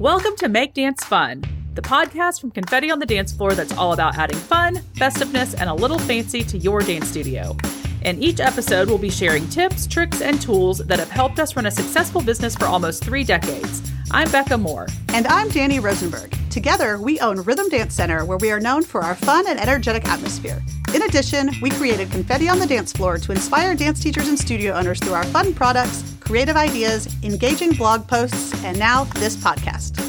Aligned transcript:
Welcome 0.00 0.34
to 0.36 0.48
Make 0.48 0.72
Dance 0.72 1.04
Fun, 1.04 1.44
the 1.74 1.82
podcast 1.82 2.40
from 2.40 2.52
Confetti 2.52 2.90
on 2.90 3.00
the 3.00 3.04
Dance 3.04 3.34
Floor 3.34 3.52
that's 3.52 3.76
all 3.76 3.92
about 3.92 4.16
adding 4.16 4.38
fun, 4.38 4.76
festiveness, 4.94 5.52
and 5.52 5.68
a 5.68 5.74
little 5.74 5.98
fancy 5.98 6.42
to 6.42 6.56
your 6.56 6.80
dance 6.80 7.06
studio. 7.06 7.54
In 8.00 8.18
each 8.22 8.40
episode, 8.40 8.88
we'll 8.88 8.96
be 8.96 9.10
sharing 9.10 9.46
tips, 9.50 9.86
tricks, 9.86 10.22
and 10.22 10.40
tools 10.40 10.78
that 10.78 10.98
have 10.98 11.10
helped 11.10 11.38
us 11.38 11.54
run 11.54 11.66
a 11.66 11.70
successful 11.70 12.22
business 12.22 12.56
for 12.56 12.64
almost 12.64 13.04
three 13.04 13.24
decades. 13.24 13.92
I'm 14.12 14.28
Becca 14.32 14.58
Moore. 14.58 14.88
And 15.10 15.24
I'm 15.28 15.48
Danny 15.50 15.78
Rosenberg. 15.78 16.36
Together, 16.50 16.98
we 16.98 17.20
own 17.20 17.42
Rhythm 17.42 17.68
Dance 17.68 17.94
Center, 17.94 18.24
where 18.24 18.38
we 18.38 18.50
are 18.50 18.58
known 18.58 18.82
for 18.82 19.02
our 19.02 19.14
fun 19.14 19.46
and 19.46 19.60
energetic 19.60 20.04
atmosphere. 20.08 20.60
In 20.92 21.02
addition, 21.02 21.52
we 21.62 21.70
created 21.70 22.10
Confetti 22.10 22.48
on 22.48 22.58
the 22.58 22.66
Dance 22.66 22.92
Floor 22.92 23.18
to 23.18 23.30
inspire 23.30 23.76
dance 23.76 24.02
teachers 24.02 24.26
and 24.26 24.36
studio 24.36 24.72
owners 24.72 24.98
through 24.98 25.12
our 25.12 25.22
fun 25.26 25.54
products, 25.54 26.02
creative 26.18 26.56
ideas, 26.56 27.08
engaging 27.22 27.70
blog 27.70 28.08
posts, 28.08 28.52
and 28.64 28.76
now 28.76 29.04
this 29.04 29.36
podcast. 29.36 30.00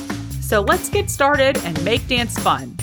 So 0.42 0.61
let's 0.61 0.89
get 0.89 1.11
started 1.11 1.60
and 1.64 1.83
make 1.86 2.07
dance 2.07 2.36
fun. 2.39 2.75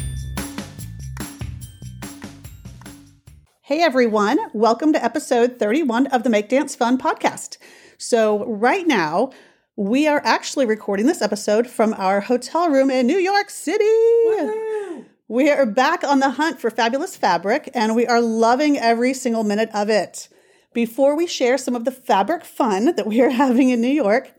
Hey 3.63 3.83
everyone, 3.83 4.39
welcome 4.55 4.93
to 4.93 5.05
episode 5.05 5.59
31 5.59 6.07
of 6.07 6.23
the 6.23 6.31
Make 6.31 6.49
Dance 6.49 6.77
Fun 6.77 6.97
podcast. 6.97 7.59
So, 8.01 8.45
right 8.45 8.87
now, 8.87 9.33
we 9.79 10.09
are 10.09 10.21
actually 10.25 10.67
recording 10.67 11.07
this 11.07 11.23
episode 11.23 11.69
from 11.69 11.95
our 11.95 12.21
hotel 12.21 12.69
room 12.69 12.91
in 12.91 13.07
New 13.07 13.17
York 13.17 13.49
City. 13.49 13.85
Woo-hoo! 13.85 15.05
We 15.29 15.51
are 15.51 15.65
back 15.65 16.03
on 16.03 16.19
the 16.19 16.31
hunt 16.31 16.61
for 16.61 16.69
fabulous 16.69 17.17
fabric 17.17 17.71
and 17.75 17.95
we 17.95 18.05
are 18.05 18.21
loving 18.21 18.77
every 18.77 19.15
single 19.15 19.45
minute 19.45 19.71
of 19.73 19.89
it. 19.89 20.29
Before 20.75 21.15
we 21.15 21.29
share 21.29 21.57
some 21.57 21.77
of 21.77 21.85
the 21.85 21.93
fabric 21.93 22.45
fun 22.45 22.97
that 22.97 23.07
we 23.07 23.21
are 23.21 23.31
having 23.45 23.71
in 23.71 23.81
New 23.81 23.87
York, 23.87 24.33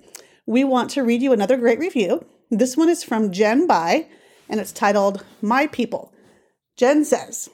we 0.45 0.65
want 0.65 0.89
to 0.91 1.03
read 1.03 1.21
you 1.21 1.31
another 1.31 1.55
great 1.55 1.79
review. 1.79 2.26
This 2.51 2.76
one 2.76 2.90
is 2.90 3.05
from 3.05 3.31
Jen 3.31 3.65
Bai 3.65 4.07
and 4.49 4.59
it's 4.59 4.73
titled 4.73 5.23
My 5.41 5.67
People. 5.67 6.12
Jen 6.76 7.05
says, 7.05 7.49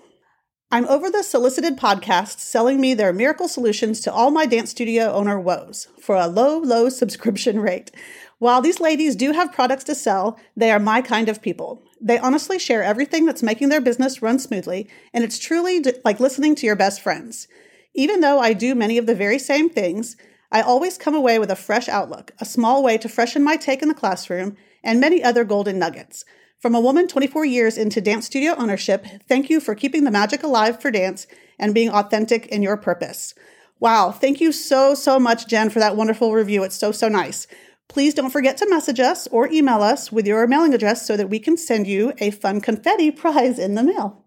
I'm 0.72 0.88
over 0.88 1.12
the 1.12 1.22
solicited 1.22 1.78
podcasts 1.78 2.40
selling 2.40 2.82
me 2.82 2.94
their 2.96 3.14
miracle 3.14 3.48
solutions 3.48 4.02
to 4.02 4.12
all 4.12 4.32
my 4.32 4.48
dance 4.48 4.72
studio 4.72 5.14
owner 5.14 5.40
woes 5.40 5.88
for 6.02 6.16
a 6.16 6.28
low, 6.28 6.58
low 6.58 6.90
subscription 6.90 7.60
rate. 7.62 7.92
While 8.40 8.62
these 8.62 8.80
ladies 8.80 9.16
do 9.16 9.32
have 9.32 9.54
products 9.54 9.84
to 9.86 9.96
sell, 9.96 10.40
they 10.58 10.72
are 10.72 10.80
my 10.80 11.02
kind 11.02 11.30
of 11.30 11.42
people. 11.42 11.84
They 12.02 12.18
honestly 12.18 12.58
share 12.58 12.84
everything 12.84 13.26
that's 13.26 13.44
making 13.44 13.70
their 13.70 13.80
business 13.80 14.22
run 14.22 14.40
smoothly, 14.40 14.90
and 15.14 15.24
it's 15.24 15.40
truly 15.40 15.84
like 16.04 16.20
listening 16.20 16.56
to 16.56 16.66
your 16.66 16.76
best 16.76 17.00
friends. 17.00 17.48
Even 17.94 18.20
though 18.20 18.40
I 18.40 18.54
do 18.54 18.76
many 18.76 18.98
of 18.98 19.06
the 19.06 19.16
very 19.16 19.40
same 19.40 19.70
things, 19.70 20.18
I 20.52 20.62
always 20.62 20.98
come 20.98 21.16
away 21.16 21.40
with 21.40 21.52
a 21.52 21.56
fresh 21.56 21.88
outlook, 21.88 22.32
a 22.40 22.46
small 22.46 22.84
way 22.84 22.98
to 22.98 23.08
freshen 23.08 23.44
my 23.44 23.56
take 23.56 23.82
in 23.82 23.88
the 23.88 23.94
classroom, 23.94 24.58
and 24.84 25.00
many 25.00 25.24
other 25.24 25.44
golden 25.44 25.80
nuggets. 25.80 26.26
From 26.66 26.74
a 26.74 26.82
woman 26.82 27.08
24 27.08 27.46
years 27.46 27.78
into 27.78 28.02
dance 28.02 28.26
studio 28.26 28.56
ownership, 28.58 29.06
thank 29.30 29.52
you 29.52 29.60
for 29.60 29.76
keeping 29.76 30.04
the 30.04 30.10
magic 30.10 30.42
alive 30.42 30.82
for 30.82 30.90
dance 30.90 31.28
and 31.60 31.76
being 31.76 31.92
authentic 31.92 32.48
in 32.48 32.64
your 32.64 32.76
purpose. 32.76 33.36
Wow, 33.80 34.10
thank 34.10 34.42
you 34.42 34.52
so, 34.52 34.96
so 34.96 35.20
much, 35.20 35.48
Jen, 35.48 35.70
for 35.70 35.78
that 35.78 35.96
wonderful 35.96 36.34
review. 36.34 36.64
It's 36.64 36.76
so, 36.76 36.92
so 36.92 37.08
nice. 37.08 37.46
Please 37.88 38.16
don't 38.16 38.32
forget 38.32 38.58
to 38.58 38.68
message 38.68 39.00
us 39.00 39.28
or 39.28 39.48
email 39.48 39.84
us 39.84 40.12
with 40.12 40.26
your 40.26 40.48
mailing 40.48 40.74
address 40.74 41.06
so 41.06 41.16
that 41.16 41.30
we 41.30 41.38
can 41.38 41.56
send 41.56 41.86
you 41.86 42.14
a 42.18 42.32
fun 42.32 42.60
confetti 42.62 43.12
prize 43.22 43.60
in 43.60 43.76
the 43.76 43.84
mail. 43.84 44.26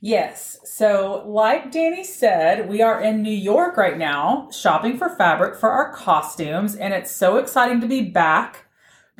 Yes. 0.00 0.58
So, 0.64 1.22
like 1.24 1.70
Danny 1.70 2.02
said, 2.02 2.68
we 2.68 2.82
are 2.82 3.00
in 3.00 3.22
New 3.22 3.30
York 3.30 3.76
right 3.76 3.96
now 3.96 4.48
shopping 4.50 4.98
for 4.98 5.08
fabric 5.08 5.54
for 5.54 5.70
our 5.70 5.92
costumes, 5.92 6.74
and 6.74 6.92
it's 6.92 7.12
so 7.12 7.36
exciting 7.36 7.80
to 7.80 7.86
be 7.86 8.00
back 8.00 8.66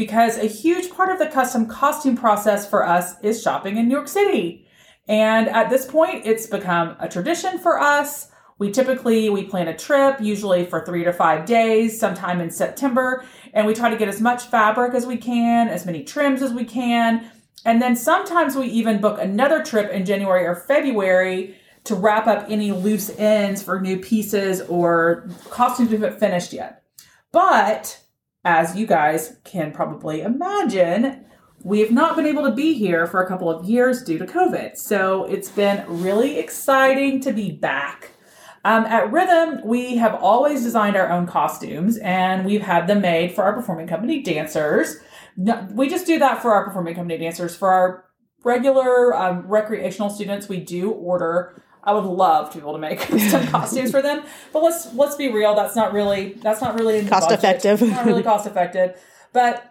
because 0.01 0.39
a 0.39 0.47
huge 0.47 0.91
part 0.91 1.13
of 1.13 1.19
the 1.19 1.27
custom 1.27 1.67
costume 1.67 2.17
process 2.17 2.67
for 2.67 2.89
us 2.89 3.21
is 3.23 3.43
shopping 3.43 3.77
in 3.77 3.87
New 3.87 3.95
York 3.95 4.09
City. 4.09 4.67
And 5.07 5.47
at 5.51 5.69
this 5.69 5.85
point, 5.85 6.25
it's 6.25 6.47
become 6.47 6.97
a 6.99 7.07
tradition 7.07 7.59
for 7.59 7.79
us. 7.79 8.29
We 8.57 8.71
typically 8.71 9.29
we 9.29 9.45
plan 9.45 9.69
a 9.69 9.77
trip, 9.77 10.19
usually 10.19 10.65
for 10.65 10.87
3 10.87 11.05
to 11.05 11.13
5 11.13 11.45
days, 11.45 12.01
sometime 12.01 12.41
in 12.41 12.51
September, 12.51 13.27
and 13.53 13.67
we 13.67 13.75
try 13.75 13.91
to 13.91 13.97
get 13.99 14.09
as 14.09 14.23
much 14.23 14.45
fabric 14.45 14.95
as 14.95 15.05
we 15.05 15.19
can, 15.19 15.69
as 15.69 15.85
many 15.85 16.03
trims 16.03 16.41
as 16.41 16.55
we 16.55 16.65
can. 16.65 17.31
And 17.67 17.83
then 17.83 17.95
sometimes 17.95 18.57
we 18.57 18.69
even 18.69 19.03
book 19.03 19.21
another 19.21 19.63
trip 19.63 19.93
in 19.93 20.07
January 20.07 20.47
or 20.47 20.55
February 20.55 21.57
to 21.85 21.95
wrap 21.95 22.27
up 22.27 22.47
any 22.49 22.73
loose 22.73 23.11
ends 23.19 23.63
for 23.63 23.79
new 23.79 23.99
pieces 23.99 24.63
or 24.63 25.29
costumes 25.51 25.91
we 25.91 25.99
haven't 25.99 26.19
finished 26.19 26.55
yet. 26.55 26.85
But 27.33 28.01
as 28.45 28.77
you 28.77 28.87
guys 28.87 29.37
can 29.45 29.73
probably 29.73 30.23
imagine, 30.23 31.25
we 31.63 31.81
have 31.81 31.91
not 31.91 32.17
been 32.17 32.27
able 32.27 32.45
to 32.45 32.55
be 32.55 32.75
here 32.75 33.07
for 33.07 33.23
a 33.23 33.29
couple 33.29 33.51
of 33.51 33.69
years 33.69 34.03
due 34.03 34.19
to 34.19 34.25
COVID. 34.25 34.77
So 34.77 35.25
it's 35.25 35.51
been 35.51 35.85
really 35.87 36.39
exciting 36.39 37.21
to 37.21 37.33
be 37.33 37.53
back. 37.53 38.13
Um, 38.65 38.85
at 38.85 39.11
Rhythm, 39.11 39.67
we 39.67 39.97
have 39.97 40.15
always 40.15 40.63
designed 40.63 40.97
our 40.97 41.11
own 41.11 41.27
costumes 41.27 41.99
and 41.99 42.45
we've 42.45 42.63
had 42.63 42.87
them 42.87 43.01
made 43.01 43.35
for 43.35 43.45
our 43.45 43.55
performing 43.55 43.87
company 43.87 44.23
dancers. 44.23 44.97
No, 45.37 45.67
we 45.73 45.89
just 45.89 46.07
do 46.07 46.19
that 46.19 46.43
for 46.43 46.53
our 46.53 46.65
performing 46.65 46.95
company 46.95 47.19
dancers. 47.19 47.57
For 47.57 47.71
our 47.71 48.05
regular 48.43 49.15
um, 49.15 49.47
recreational 49.47 50.11
students, 50.11 50.49
we 50.49 50.61
do 50.61 50.91
order 50.91 51.63
I 51.91 51.93
would 51.93 52.05
love 52.05 52.51
to 52.51 52.59
be 52.59 52.63
able 52.63 52.75
to 52.75 52.79
make 52.79 53.01
some 53.31 53.49
costumes 53.49 53.91
for 53.91 54.01
them. 54.01 54.23
But 54.53 54.63
let's 54.63 54.95
let's 54.95 55.17
be 55.17 55.29
real. 55.29 55.57
That's 55.57 55.75
not 55.75 55.93
really 55.93 56.35
that's 56.35 56.61
not 56.61 56.79
really 56.79 57.05
cost 57.07 57.33
effective. 57.33 57.83
not 57.83 58.07
really 58.07 58.23
cost 58.33 58.47
effective. 58.47 59.01
But 59.33 59.67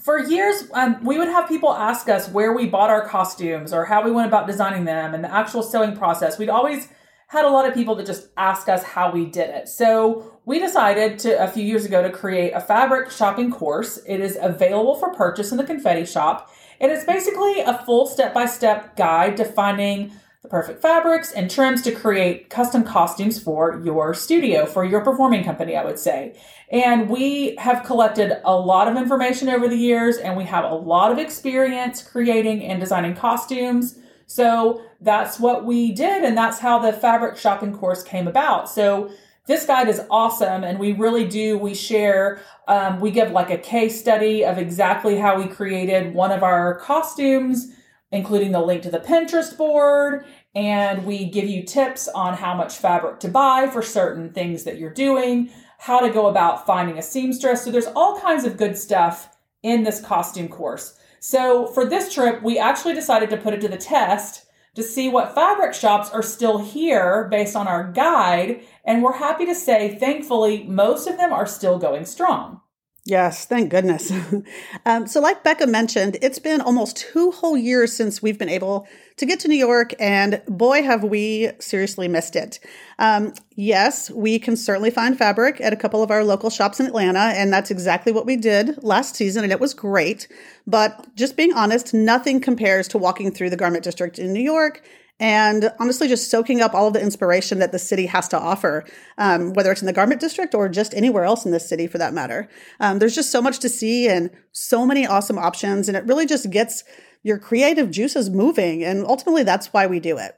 for 0.00 0.20
years, 0.20 0.64
um, 0.72 1.04
we 1.04 1.18
would 1.18 1.28
have 1.28 1.48
people 1.48 1.72
ask 1.72 2.08
us 2.08 2.28
where 2.28 2.52
we 2.52 2.66
bought 2.66 2.90
our 2.90 3.06
costumes 3.06 3.72
or 3.72 3.84
how 3.84 4.04
we 4.04 4.12
went 4.12 4.28
about 4.28 4.46
designing 4.46 4.84
them 4.84 5.14
and 5.14 5.22
the 5.22 5.34
actual 5.34 5.62
sewing 5.62 5.96
process. 5.96 6.38
We'd 6.38 6.48
always 6.48 6.88
had 7.26 7.44
a 7.44 7.48
lot 7.48 7.66
of 7.66 7.74
people 7.74 7.96
that 7.96 8.06
just 8.06 8.28
ask 8.36 8.68
us 8.68 8.84
how 8.84 9.10
we 9.10 9.26
did 9.26 9.50
it. 9.50 9.68
So 9.68 10.38
we 10.44 10.60
decided 10.60 11.18
to 11.20 11.42
a 11.42 11.48
few 11.48 11.64
years 11.64 11.84
ago 11.84 12.02
to 12.02 12.10
create 12.10 12.52
a 12.52 12.60
fabric 12.60 13.10
shopping 13.10 13.50
course. 13.50 13.98
It 14.06 14.20
is 14.20 14.38
available 14.40 14.94
for 14.94 15.12
purchase 15.12 15.50
in 15.50 15.58
the 15.58 15.64
confetti 15.64 16.04
shop. 16.04 16.50
And 16.80 16.92
it's 16.92 17.04
basically 17.04 17.60
a 17.60 17.78
full 17.84 18.06
step 18.06 18.32
by 18.32 18.46
step 18.46 18.96
guide 18.96 19.36
to 19.38 19.44
finding 19.44 20.12
the 20.42 20.48
perfect 20.48 20.82
fabrics 20.82 21.30
and 21.30 21.48
trims 21.48 21.82
to 21.82 21.92
create 21.92 22.50
custom 22.50 22.82
costumes 22.82 23.40
for 23.40 23.80
your 23.84 24.12
studio, 24.12 24.66
for 24.66 24.84
your 24.84 25.00
performing 25.00 25.44
company, 25.44 25.76
I 25.76 25.84
would 25.84 26.00
say. 26.00 26.36
And 26.68 27.08
we 27.08 27.54
have 27.56 27.84
collected 27.84 28.40
a 28.44 28.56
lot 28.56 28.88
of 28.88 28.96
information 28.96 29.48
over 29.48 29.68
the 29.68 29.76
years 29.76 30.16
and 30.16 30.36
we 30.36 30.44
have 30.44 30.64
a 30.64 30.74
lot 30.74 31.12
of 31.12 31.18
experience 31.18 32.02
creating 32.02 32.64
and 32.64 32.80
designing 32.80 33.14
costumes. 33.14 33.96
So 34.26 34.82
that's 35.00 35.38
what 35.38 35.64
we 35.64 35.92
did, 35.92 36.24
and 36.24 36.36
that's 36.36 36.58
how 36.58 36.78
the 36.78 36.92
fabric 36.92 37.36
shopping 37.36 37.76
course 37.76 38.02
came 38.02 38.26
about. 38.26 38.68
So 38.68 39.10
this 39.46 39.66
guide 39.66 39.88
is 39.88 40.00
awesome, 40.10 40.64
and 40.64 40.78
we 40.78 40.92
really 40.92 41.26
do. 41.26 41.58
We 41.58 41.74
share, 41.74 42.40
um, 42.66 42.98
we 43.00 43.10
give 43.10 43.32
like 43.32 43.50
a 43.50 43.58
case 43.58 44.00
study 44.00 44.44
of 44.44 44.56
exactly 44.56 45.18
how 45.18 45.36
we 45.36 45.48
created 45.48 46.14
one 46.14 46.32
of 46.32 46.42
our 46.42 46.78
costumes 46.78 47.74
including 48.12 48.52
the 48.52 48.60
link 48.60 48.82
to 48.82 48.90
the 48.90 49.00
Pinterest 49.00 49.56
board. 49.56 50.24
And 50.54 51.04
we 51.04 51.24
give 51.24 51.46
you 51.46 51.64
tips 51.64 52.08
on 52.08 52.34
how 52.34 52.54
much 52.54 52.76
fabric 52.76 53.18
to 53.20 53.28
buy 53.28 53.66
for 53.66 53.82
certain 53.82 54.32
things 54.32 54.64
that 54.64 54.78
you're 54.78 54.92
doing, 54.92 55.50
how 55.78 56.00
to 56.00 56.10
go 56.10 56.28
about 56.28 56.66
finding 56.66 56.98
a 56.98 57.02
seamstress. 57.02 57.64
So 57.64 57.70
there's 57.70 57.86
all 57.86 58.20
kinds 58.20 58.44
of 58.44 58.56
good 58.56 58.78
stuff 58.78 59.34
in 59.62 59.82
this 59.82 60.00
costume 60.00 60.48
course. 60.48 60.98
So 61.20 61.66
for 61.68 61.84
this 61.84 62.12
trip, 62.12 62.42
we 62.42 62.58
actually 62.58 62.94
decided 62.94 63.30
to 63.30 63.36
put 63.36 63.54
it 63.54 63.60
to 63.62 63.68
the 63.68 63.76
test 63.76 64.46
to 64.74 64.82
see 64.82 65.08
what 65.08 65.34
fabric 65.34 65.74
shops 65.74 66.10
are 66.10 66.22
still 66.22 66.58
here 66.58 67.28
based 67.30 67.54
on 67.54 67.68
our 67.68 67.92
guide. 67.92 68.62
And 68.84 69.02
we're 69.02 69.18
happy 69.18 69.44
to 69.46 69.54
say, 69.54 69.96
thankfully, 69.96 70.64
most 70.64 71.06
of 71.06 71.18
them 71.18 71.32
are 71.32 71.46
still 71.46 71.78
going 71.78 72.06
strong. 72.06 72.61
Yes, 73.04 73.46
thank 73.46 73.68
goodness. 73.70 74.12
um, 74.86 75.08
so, 75.08 75.20
like 75.20 75.42
Becca 75.42 75.66
mentioned, 75.66 76.18
it's 76.22 76.38
been 76.38 76.60
almost 76.60 76.96
two 76.96 77.32
whole 77.32 77.56
years 77.56 77.92
since 77.92 78.22
we've 78.22 78.38
been 78.38 78.48
able 78.48 78.86
to 79.16 79.26
get 79.26 79.40
to 79.40 79.48
New 79.48 79.56
York, 79.56 79.92
and 79.98 80.40
boy, 80.46 80.84
have 80.84 81.02
we 81.02 81.50
seriously 81.58 82.06
missed 82.06 82.36
it. 82.36 82.60
Um, 83.00 83.34
yes, 83.56 84.08
we 84.10 84.38
can 84.38 84.56
certainly 84.56 84.90
find 84.90 85.18
fabric 85.18 85.60
at 85.60 85.72
a 85.72 85.76
couple 85.76 86.00
of 86.04 86.12
our 86.12 86.22
local 86.22 86.48
shops 86.48 86.78
in 86.78 86.86
Atlanta, 86.86 87.18
and 87.18 87.52
that's 87.52 87.72
exactly 87.72 88.12
what 88.12 88.24
we 88.24 88.36
did 88.36 88.80
last 88.84 89.16
season, 89.16 89.42
and 89.42 89.52
it 89.52 89.58
was 89.58 89.74
great. 89.74 90.28
But 90.68 91.16
just 91.16 91.36
being 91.36 91.52
honest, 91.54 91.92
nothing 91.92 92.40
compares 92.40 92.86
to 92.88 92.98
walking 92.98 93.32
through 93.32 93.50
the 93.50 93.56
garment 93.56 93.82
district 93.82 94.20
in 94.20 94.32
New 94.32 94.40
York 94.40 94.80
and 95.22 95.70
honestly 95.78 96.08
just 96.08 96.28
soaking 96.28 96.60
up 96.60 96.74
all 96.74 96.88
of 96.88 96.94
the 96.94 97.00
inspiration 97.00 97.60
that 97.60 97.70
the 97.70 97.78
city 97.78 98.06
has 98.06 98.26
to 98.26 98.36
offer, 98.38 98.84
um, 99.18 99.52
whether 99.52 99.70
it's 99.70 99.80
in 99.80 99.86
the 99.86 99.92
garment 99.92 100.20
district 100.20 100.52
or 100.52 100.68
just 100.68 100.92
anywhere 100.94 101.22
else 101.22 101.46
in 101.46 101.52
the 101.52 101.60
city 101.60 101.86
for 101.86 101.96
that 101.98 102.12
matter. 102.12 102.48
Um, 102.80 102.98
there's 102.98 103.14
just 103.14 103.30
so 103.30 103.40
much 103.40 103.60
to 103.60 103.68
see 103.68 104.08
and 104.08 104.30
so 104.50 104.84
many 104.84 105.06
awesome 105.06 105.38
options, 105.38 105.86
and 105.86 105.96
it 105.96 106.04
really 106.06 106.26
just 106.26 106.50
gets 106.50 106.82
your 107.22 107.38
creative 107.38 107.92
juices 107.92 108.30
moving. 108.30 108.82
And 108.82 109.04
ultimately, 109.06 109.44
that's 109.44 109.68
why 109.68 109.86
we 109.86 110.00
do 110.00 110.18
it. 110.18 110.36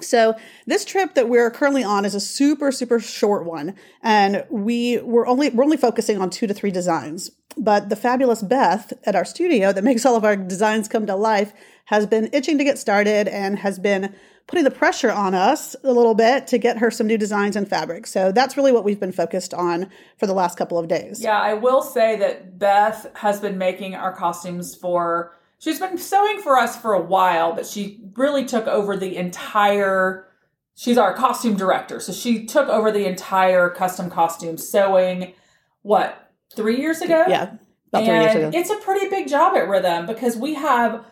So 0.00 0.34
this 0.66 0.84
trip 0.84 1.14
that 1.14 1.28
we're 1.28 1.50
currently 1.50 1.84
on 1.84 2.04
is 2.04 2.14
a 2.14 2.20
super 2.20 2.72
super 2.72 2.98
short 2.98 3.44
one, 3.44 3.76
and 4.02 4.44
we 4.50 4.98
we're 4.98 5.26
only 5.26 5.50
we're 5.50 5.64
only 5.64 5.76
focusing 5.76 6.20
on 6.20 6.30
two 6.30 6.46
to 6.46 6.54
three 6.54 6.70
designs. 6.70 7.30
But 7.56 7.88
the 7.88 7.96
fabulous 7.96 8.42
Beth 8.42 8.92
at 9.04 9.16
our 9.16 9.24
studio 9.24 9.72
that 9.72 9.84
makes 9.84 10.04
all 10.04 10.16
of 10.16 10.24
our 10.24 10.36
designs 10.36 10.88
come 10.88 11.06
to 11.06 11.16
life 11.16 11.52
has 11.86 12.06
been 12.06 12.28
itching 12.32 12.58
to 12.58 12.64
get 12.64 12.78
started 12.78 13.28
and 13.28 13.60
has 13.60 13.78
been 13.78 14.14
putting 14.46 14.64
the 14.64 14.70
pressure 14.70 15.10
on 15.10 15.34
us 15.34 15.74
a 15.82 15.92
little 15.92 16.14
bit 16.14 16.46
to 16.48 16.58
get 16.58 16.78
her 16.78 16.90
some 16.90 17.06
new 17.06 17.16
designs 17.16 17.56
and 17.56 17.68
fabric. 17.68 18.06
So 18.06 18.30
that's 18.30 18.56
really 18.56 18.72
what 18.72 18.84
we've 18.84 19.00
been 19.00 19.12
focused 19.12 19.54
on 19.54 19.88
for 20.18 20.26
the 20.26 20.34
last 20.34 20.58
couple 20.58 20.78
of 20.78 20.88
days. 20.88 21.22
Yeah, 21.22 21.40
I 21.40 21.54
will 21.54 21.82
say 21.82 22.16
that 22.16 22.58
Beth 22.58 23.06
has 23.14 23.40
been 23.40 23.56
making 23.56 23.94
our 23.94 24.12
costumes 24.14 24.74
for 24.74 25.36
she's 25.58 25.78
been 25.78 25.98
sewing 25.98 26.40
for 26.40 26.56
us 26.58 26.76
for 26.80 26.92
a 26.94 27.00
while, 27.00 27.54
but 27.54 27.66
she 27.66 28.00
really 28.14 28.44
took 28.44 28.66
over 28.66 28.96
the 28.96 29.16
entire 29.16 30.26
she's 30.74 30.98
our 30.98 31.14
costume 31.14 31.56
director. 31.56 31.98
So 32.00 32.12
she 32.12 32.44
took 32.44 32.68
over 32.68 32.92
the 32.92 33.06
entire 33.06 33.70
custom 33.70 34.10
costume 34.10 34.58
sewing 34.58 35.32
what, 35.82 36.30
3 36.54 36.76
years 36.78 37.00
ago? 37.00 37.24
Yeah. 37.28 37.54
About 37.92 38.04
three 38.04 38.20
years 38.20 38.34
ago. 38.34 38.50
It's 38.52 38.70
a 38.70 38.76
pretty 38.76 39.08
big 39.08 39.28
job 39.28 39.56
at 39.56 39.68
Rhythm 39.68 40.06
because 40.06 40.36
we 40.36 40.54
have 40.54 41.04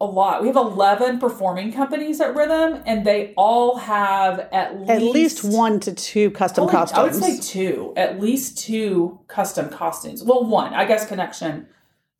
a 0.00 0.04
lot. 0.04 0.42
We 0.42 0.48
have 0.48 0.56
11 0.56 1.18
performing 1.18 1.72
companies 1.72 2.20
at 2.20 2.36
Rhythm, 2.36 2.82
and 2.86 3.04
they 3.04 3.32
all 3.36 3.78
have 3.78 4.38
at 4.52 4.78
least 4.78 4.90
At 4.90 5.02
least 5.02 5.44
one 5.44 5.80
to 5.80 5.92
two 5.92 6.30
custom 6.30 6.68
Probably- 6.68 6.94
I 6.94 7.02
would 7.02 7.14
say 7.14 7.38
two, 7.40 7.94
at 7.96 8.20
least 8.20 8.58
two 8.58 9.18
custom 9.26 9.70
costumes. 9.70 10.22
Well, 10.22 10.44
one, 10.44 10.72
I 10.74 10.84
guess. 10.84 11.06
Connection. 11.06 11.66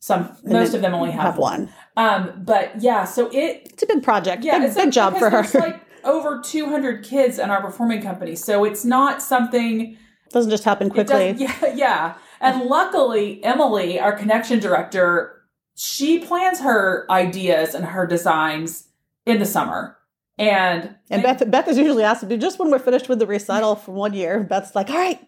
Some 0.01 0.37
most 0.45 0.75
of 0.75 0.81
them 0.83 0.95
only 0.95 1.11
have, 1.11 1.23
have 1.25 1.39
one. 1.39 1.71
Um, 1.97 2.43
but 2.45 2.81
yeah, 2.81 3.05
so 3.05 3.29
it 3.33 3.63
It's 3.73 3.83
a 3.83 3.87
big 3.87 4.03
project. 4.03 4.45
yeah, 4.45 4.59
big, 4.59 4.69
it's 4.69 4.77
big 4.77 4.85
like- 4.87 4.95
job 4.95 5.17
for 5.19 5.29
her. 5.31 5.45
like 5.59 5.81
over 6.05 6.41
200 6.41 7.05
kids 7.05 7.39
in 7.39 7.51
our 7.51 7.61
performing 7.61 8.01
company, 8.01 8.37
so 8.37 8.65
it's 8.65 8.85
not 8.85 9.21
something 9.23 9.93
it 10.27 10.33
doesn't 10.33 10.51
just 10.51 10.65
happen 10.65 10.91
quickly. 10.91 11.31
yeah, 11.39 11.75
yeah. 11.75 12.15
And 12.41 12.63
luckily, 12.65 13.43
Emily, 13.43 13.99
our 13.99 14.13
connection 14.13 14.59
director, 14.61 15.43
she 15.75 16.19
plans 16.21 16.61
her 16.61 17.07
ideas 17.11 17.75
and 17.75 17.85
her 17.87 18.07
designs 18.07 18.89
in 19.27 19.39
the 19.39 19.47
summer. 19.47 19.97
And 20.39 20.95
And 21.11 21.23
Beth, 21.23 21.51
Beth 21.51 21.67
is 21.67 21.79
usually 21.79 22.05
asked 22.05 22.21
to 22.21 22.27
do 22.29 22.37
just 22.37 22.59
when 22.59 22.71
we're 22.71 22.79
finished 22.79 23.09
with 23.09 23.19
the 23.19 23.27
recital 23.27 23.75
from 23.75 23.95
one 23.95 24.13
year. 24.13 24.41
Beth's 24.45 24.75
like, 24.75 24.91
all 24.91 24.97
right, 24.99 25.19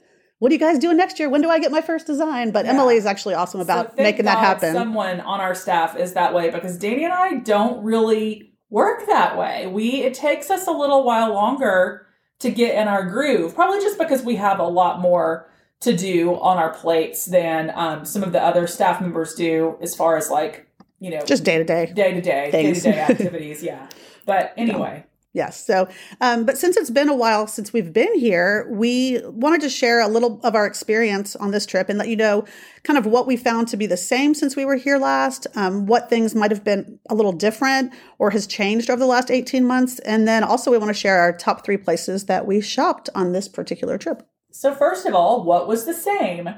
what 0.41 0.51
are 0.51 0.55
you 0.55 0.59
guys 0.59 0.79
doing 0.79 0.97
next 0.97 1.19
year? 1.19 1.29
When 1.29 1.43
do 1.43 1.51
I 1.51 1.59
get 1.59 1.71
my 1.71 1.83
first 1.83 2.07
design? 2.07 2.51
But 2.51 2.65
Yeah. 2.65 2.73
Emily 2.73 2.97
is 2.97 3.05
actually 3.07 3.35
awesome 3.35 3.61
about 3.61 3.95
thank 3.95 3.99
making 3.99 4.25
that 4.25 4.39
happen. 4.39 4.73
Someone 4.73 5.21
on 5.21 5.39
our 5.41 5.55
staff 5.55 5.97
is 5.97 6.15
that 6.15 6.35
way 6.35 6.51
because 6.51 6.79
Danny 6.79 7.05
and 7.05 7.13
I 7.13 7.35
don't 7.35 7.85
really 7.85 8.53
work 8.71 9.07
that 9.07 9.37
way. 9.37 9.67
We 9.67 10.03
it 10.03 10.15
takes 10.15 10.51
us 10.51 10.67
a 10.67 10.73
little 10.73 11.05
while 11.05 11.33
longer 11.35 12.07
to 12.39 12.51
get 12.51 12.75
in 12.75 12.89
our 12.89 13.05
groove, 13.05 13.55
probably 13.55 13.81
just 13.81 13.99
because 13.99 14.23
we 14.23 14.37
have 14.37 14.59
a 14.59 14.67
lot 14.67 14.99
more 14.99 15.51
to 15.81 15.95
do 15.95 16.35
on 16.37 16.57
our 16.57 16.71
plates 16.73 17.27
than 17.27 17.71
um, 17.75 18.05
some 18.07 18.23
of 18.23 18.33
the 18.33 18.43
other 18.43 18.67
staff 18.67 19.01
members 19.01 19.35
do, 19.35 19.77
as 19.83 19.95
far 19.95 20.17
as 20.17 20.31
like 20.31 20.67
you 21.01 21.11
know 21.11 21.21
just 21.27 21.45
day 21.45 21.59
to 21.59 21.65
day. 21.65 21.93
day 21.95 22.15
to 22.15 22.21
day, 22.23 22.51
day 22.51 22.73
to 22.73 22.81
day 22.81 22.99
activities. 23.11 23.63
Yeah, 23.63 23.87
but 24.25 24.55
anyway, 24.57 25.05
Yes. 25.33 25.65
So, 25.65 25.89
um, 26.21 26.45
but 26.45 26.59
since 26.59 26.77
it's 26.77 26.91
been 26.91 27.09
a 27.09 27.15
while 27.15 27.47
since 27.47 27.73
we've 27.73 27.93
been 27.93 28.19
here, 28.19 28.67
we 28.69 29.21
wanted 29.25 29.61
to 29.61 29.69
share 29.69 30.01
a 30.01 30.09
little 30.09 30.41
of 30.43 30.57
our 30.57 30.67
experience 30.67 31.37
on 31.37 31.53
this 31.53 31.67
trip 31.67 31.89
and 31.89 32.01
let 32.01 32.09
you 32.09 32.17
know 32.17 32.45
kind 32.83 32.99
of 32.99 33.07
what 33.07 33.29
we 33.29 33.37
found 33.37 33.69
to 33.69 33.77
be 33.77 33.87
the 33.87 33.97
same 33.97 34.35
since 34.35 34.57
we 34.57 34.65
were 34.65 34.75
here 34.75 34.99
last, 34.99 35.47
um, 35.55 35.87
what 35.87 36.11
things 36.11 36.35
might 36.35 36.51
have 36.51 36.65
been 36.65 36.99
a 37.09 37.15
little 37.15 37.33
different 37.33 37.93
or 38.19 38.31
has 38.31 38.45
changed 38.45 38.91
over 38.91 38.99
the 38.99 39.07
last 39.07 39.31
18 39.31 39.65
months. 39.65 40.01
And 40.01 40.27
then 40.27 40.43
also, 40.43 40.73
we 40.73 40.79
want 40.79 40.89
to 40.91 40.95
share 40.95 41.21
our 41.21 41.33
top 41.33 41.65
three 41.65 41.77
places 41.77 42.27
that 42.27 42.45
we 42.45 42.61
shopped 42.61 43.09
on 43.15 43.31
this 43.31 43.47
particular 43.47 43.99
trip. 43.99 44.27
So, 44.51 44.75
first 44.75 45.07
of 45.07 45.15
all, 45.15 45.45
what 45.45 45.69
was 45.69 45.85
the 45.85 45.95
same? 45.95 46.49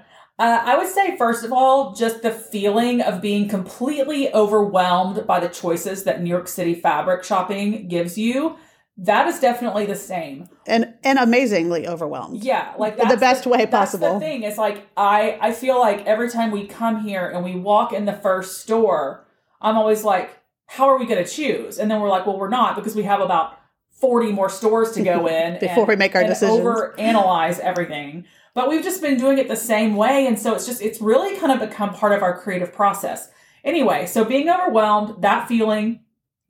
Uh, 0.43 0.61
I 0.65 0.77
would 0.77 0.89
say, 0.89 1.17
first 1.17 1.45
of 1.45 1.53
all, 1.53 1.95
just 1.95 2.23
the 2.23 2.33
feeling 2.33 3.01
of 3.01 3.21
being 3.21 3.49
completely 3.49 4.35
overwhelmed 4.35 5.25
by 5.25 5.39
the 5.39 5.47
choices 5.49 6.03
that 6.03 6.21
New 6.21 6.29
York 6.29 6.49
City 6.49 6.75
fabric 6.75 7.23
shopping 7.23 7.87
gives 7.87 8.19
you. 8.19 8.57
That 8.97 9.29
is 9.29 9.39
definitely 9.39 9.87
the 9.87 9.95
same. 9.95 10.49
And, 10.67 10.95
and 11.05 11.21
amazingly 11.21 11.87
overwhelmed. 11.87 12.43
Yeah, 12.43 12.75
like 12.77 12.97
The 12.97 13.17
best 13.17 13.47
way 13.47 13.59
that's 13.59 13.71
possible. 13.71 14.15
the 14.15 14.21
thing 14.21 14.43
is 14.43 14.59
like 14.59 14.89
I 14.97 15.39
I 15.41 15.53
feel 15.53 15.79
like 15.79 16.05
every 16.07 16.29
time 16.29 16.51
we 16.51 16.67
come 16.67 17.05
here 17.05 17.31
and 17.31 17.45
we 17.45 17.55
walk 17.55 17.93
in 17.93 18.05
the 18.05 18.13
first 18.13 18.61
store, 18.63 19.25
I'm 19.61 19.79
always 19.79 20.03
like, 20.03 20.37
how 20.67 20.89
are 20.89 20.99
we 20.99 21.07
going 21.07 21.25
to 21.25 21.31
choose? 21.31 21.79
And 21.79 21.89
then 21.89 22.01
we're 22.01 22.09
like, 22.09 22.27
well, 22.27 22.37
we're 22.37 22.49
not 22.49 22.75
because 22.75 22.97
we 22.97 23.05
have 23.05 23.21
about 23.21 23.57
40 24.01 24.33
more 24.33 24.49
stores 24.49 24.91
to 24.93 25.05
go 25.05 25.27
in 25.29 25.61
Before 25.61 25.85
and- 25.85 25.89
we 25.89 25.95
make 25.95 26.17
our 26.17 26.25
decisions. 26.25 26.59
Over 26.59 26.99
analyze 26.99 27.61
everything. 27.61 28.25
But 28.55 28.69
we've 28.69 28.83
just 28.83 29.01
been 29.01 29.19
doing 29.19 29.39
it 29.39 29.49
the 29.49 29.57
same 29.57 29.97
way. 29.97 30.27
And 30.27 30.39
so 30.39 30.55
it's 30.55 30.67
just, 30.67 30.83
it's 30.83 31.01
really 31.01 31.39
kind 31.39 31.53
of 31.53 31.69
become 31.69 31.95
part 31.95 32.13
of 32.13 32.23
our 32.23 32.39
creative 32.39 32.73
process. 32.73 33.31
Anyway, 33.65 34.07
so 34.07 34.25
being 34.25 34.49
overwhelmed, 34.49 35.23
that 35.23 35.49
feeling 35.49 36.01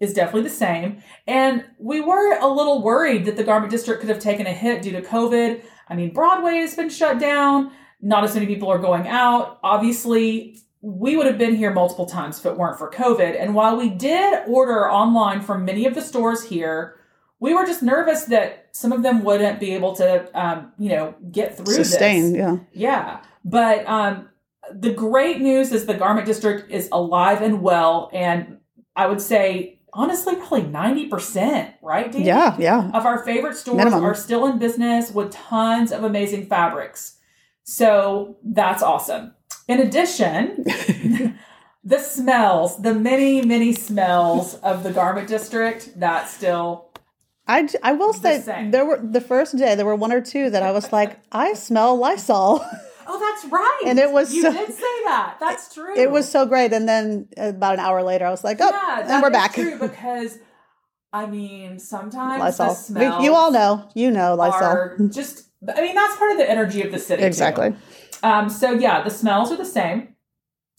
is 0.00 0.14
definitely 0.14 0.42
the 0.42 0.50
same. 0.50 1.02
And 1.26 1.64
we 1.78 2.00
were 2.00 2.36
a 2.38 2.48
little 2.48 2.82
worried 2.82 3.24
that 3.26 3.36
the 3.36 3.44
garment 3.44 3.70
district 3.70 4.00
could 4.00 4.10
have 4.10 4.18
taken 4.18 4.46
a 4.46 4.52
hit 4.52 4.82
due 4.82 4.92
to 4.92 5.02
COVID. 5.02 5.62
I 5.88 5.94
mean, 5.94 6.12
Broadway 6.12 6.56
has 6.56 6.74
been 6.74 6.90
shut 6.90 7.20
down. 7.20 7.70
Not 8.00 8.24
as 8.24 8.34
many 8.34 8.46
people 8.46 8.68
are 8.68 8.78
going 8.78 9.06
out. 9.06 9.60
Obviously, 9.62 10.58
we 10.80 11.16
would 11.16 11.26
have 11.26 11.38
been 11.38 11.54
here 11.54 11.72
multiple 11.72 12.06
times 12.06 12.40
if 12.40 12.46
it 12.46 12.56
weren't 12.56 12.78
for 12.78 12.90
COVID. 12.90 13.40
And 13.40 13.54
while 13.54 13.76
we 13.76 13.90
did 13.90 14.42
order 14.48 14.90
online 14.90 15.40
from 15.40 15.64
many 15.64 15.86
of 15.86 15.94
the 15.94 16.02
stores 16.02 16.42
here, 16.42 16.96
we 17.42 17.54
were 17.54 17.66
just 17.66 17.82
nervous 17.82 18.26
that 18.26 18.68
some 18.70 18.92
of 18.92 19.02
them 19.02 19.24
wouldn't 19.24 19.58
be 19.58 19.74
able 19.74 19.96
to, 19.96 20.40
um, 20.40 20.72
you 20.78 20.88
know, 20.90 21.12
get 21.32 21.56
through 21.56 21.74
Sustain. 21.74 22.34
this. 22.34 22.38
Yeah. 22.38 22.56
Yeah. 22.72 23.20
But 23.44 23.84
um, 23.88 24.28
the 24.72 24.92
great 24.92 25.40
news 25.40 25.72
is 25.72 25.86
the 25.86 25.94
garment 25.94 26.24
district 26.24 26.70
is 26.70 26.88
alive 26.92 27.42
and 27.42 27.60
well. 27.60 28.10
And 28.12 28.58
I 28.94 29.08
would 29.08 29.20
say, 29.20 29.80
honestly, 29.92 30.36
probably 30.36 30.62
90%, 30.62 31.74
right? 31.82 32.12
Dee? 32.12 32.22
Yeah. 32.22 32.56
Yeah. 32.60 32.92
Of 32.94 33.06
our 33.06 33.24
favorite 33.24 33.56
stores 33.56 33.78
Minimum. 33.78 34.04
are 34.04 34.14
still 34.14 34.46
in 34.46 34.60
business 34.60 35.10
with 35.10 35.32
tons 35.32 35.90
of 35.90 36.04
amazing 36.04 36.46
fabrics. 36.46 37.16
So 37.64 38.36
that's 38.44 38.84
awesome. 38.84 39.34
In 39.66 39.80
addition, 39.80 40.62
the 41.84 41.98
smells, 41.98 42.80
the 42.80 42.94
many, 42.94 43.44
many 43.44 43.72
smells 43.72 44.54
of 44.60 44.84
the 44.84 44.92
garment 44.92 45.26
district, 45.26 45.98
that 45.98 46.28
still 46.28 46.91
I, 47.46 47.68
I 47.82 47.92
will 47.92 48.12
say 48.12 48.40
same. 48.40 48.70
there 48.70 48.84
were 48.84 49.00
the 49.02 49.20
first 49.20 49.56
day 49.56 49.74
there 49.74 49.86
were 49.86 49.96
one 49.96 50.12
or 50.12 50.20
two 50.20 50.48
that 50.50 50.62
I 50.62 50.70
was 50.70 50.92
like 50.92 51.18
I 51.32 51.54
smell 51.54 51.96
Lysol. 51.96 52.64
Oh, 53.04 53.18
that's 53.18 53.52
right. 53.52 53.82
And 53.86 53.98
it 53.98 54.12
was 54.12 54.32
you 54.32 54.42
so- 54.42 54.52
did 54.52 54.68
say 54.68 55.04
that. 55.04 55.36
That's 55.40 55.74
true. 55.74 55.92
it 55.96 56.10
was 56.10 56.30
so 56.30 56.46
great, 56.46 56.72
and 56.72 56.88
then 56.88 57.28
about 57.36 57.74
an 57.74 57.80
hour 57.80 58.00
later 58.02 58.24
I 58.24 58.30
was 58.30 58.44
like, 58.44 58.58
oh, 58.60 58.70
yeah, 58.70 59.12
and 59.12 59.20
we're 59.22 59.30
back. 59.30 59.54
True 59.54 59.76
because 59.80 60.38
I 61.12 61.26
mean, 61.26 61.78
sometimes 61.78 62.40
Lysol. 62.40 62.68
the 62.68 62.74
smells 62.74 63.24
you 63.24 63.34
all 63.34 63.50
know, 63.50 63.88
you 63.94 64.10
know 64.10 64.34
Lysol. 64.34 65.08
just. 65.10 65.48
I 65.68 65.80
mean, 65.80 65.94
that's 65.94 66.16
part 66.16 66.32
of 66.32 66.38
the 66.38 66.48
energy 66.48 66.82
of 66.82 66.90
the 66.90 66.98
city. 66.98 67.22
Exactly. 67.22 67.74
Um, 68.22 68.48
so 68.48 68.70
yeah, 68.72 69.02
the 69.02 69.10
smells 69.10 69.52
are 69.52 69.56
the 69.56 69.64
same. 69.64 70.14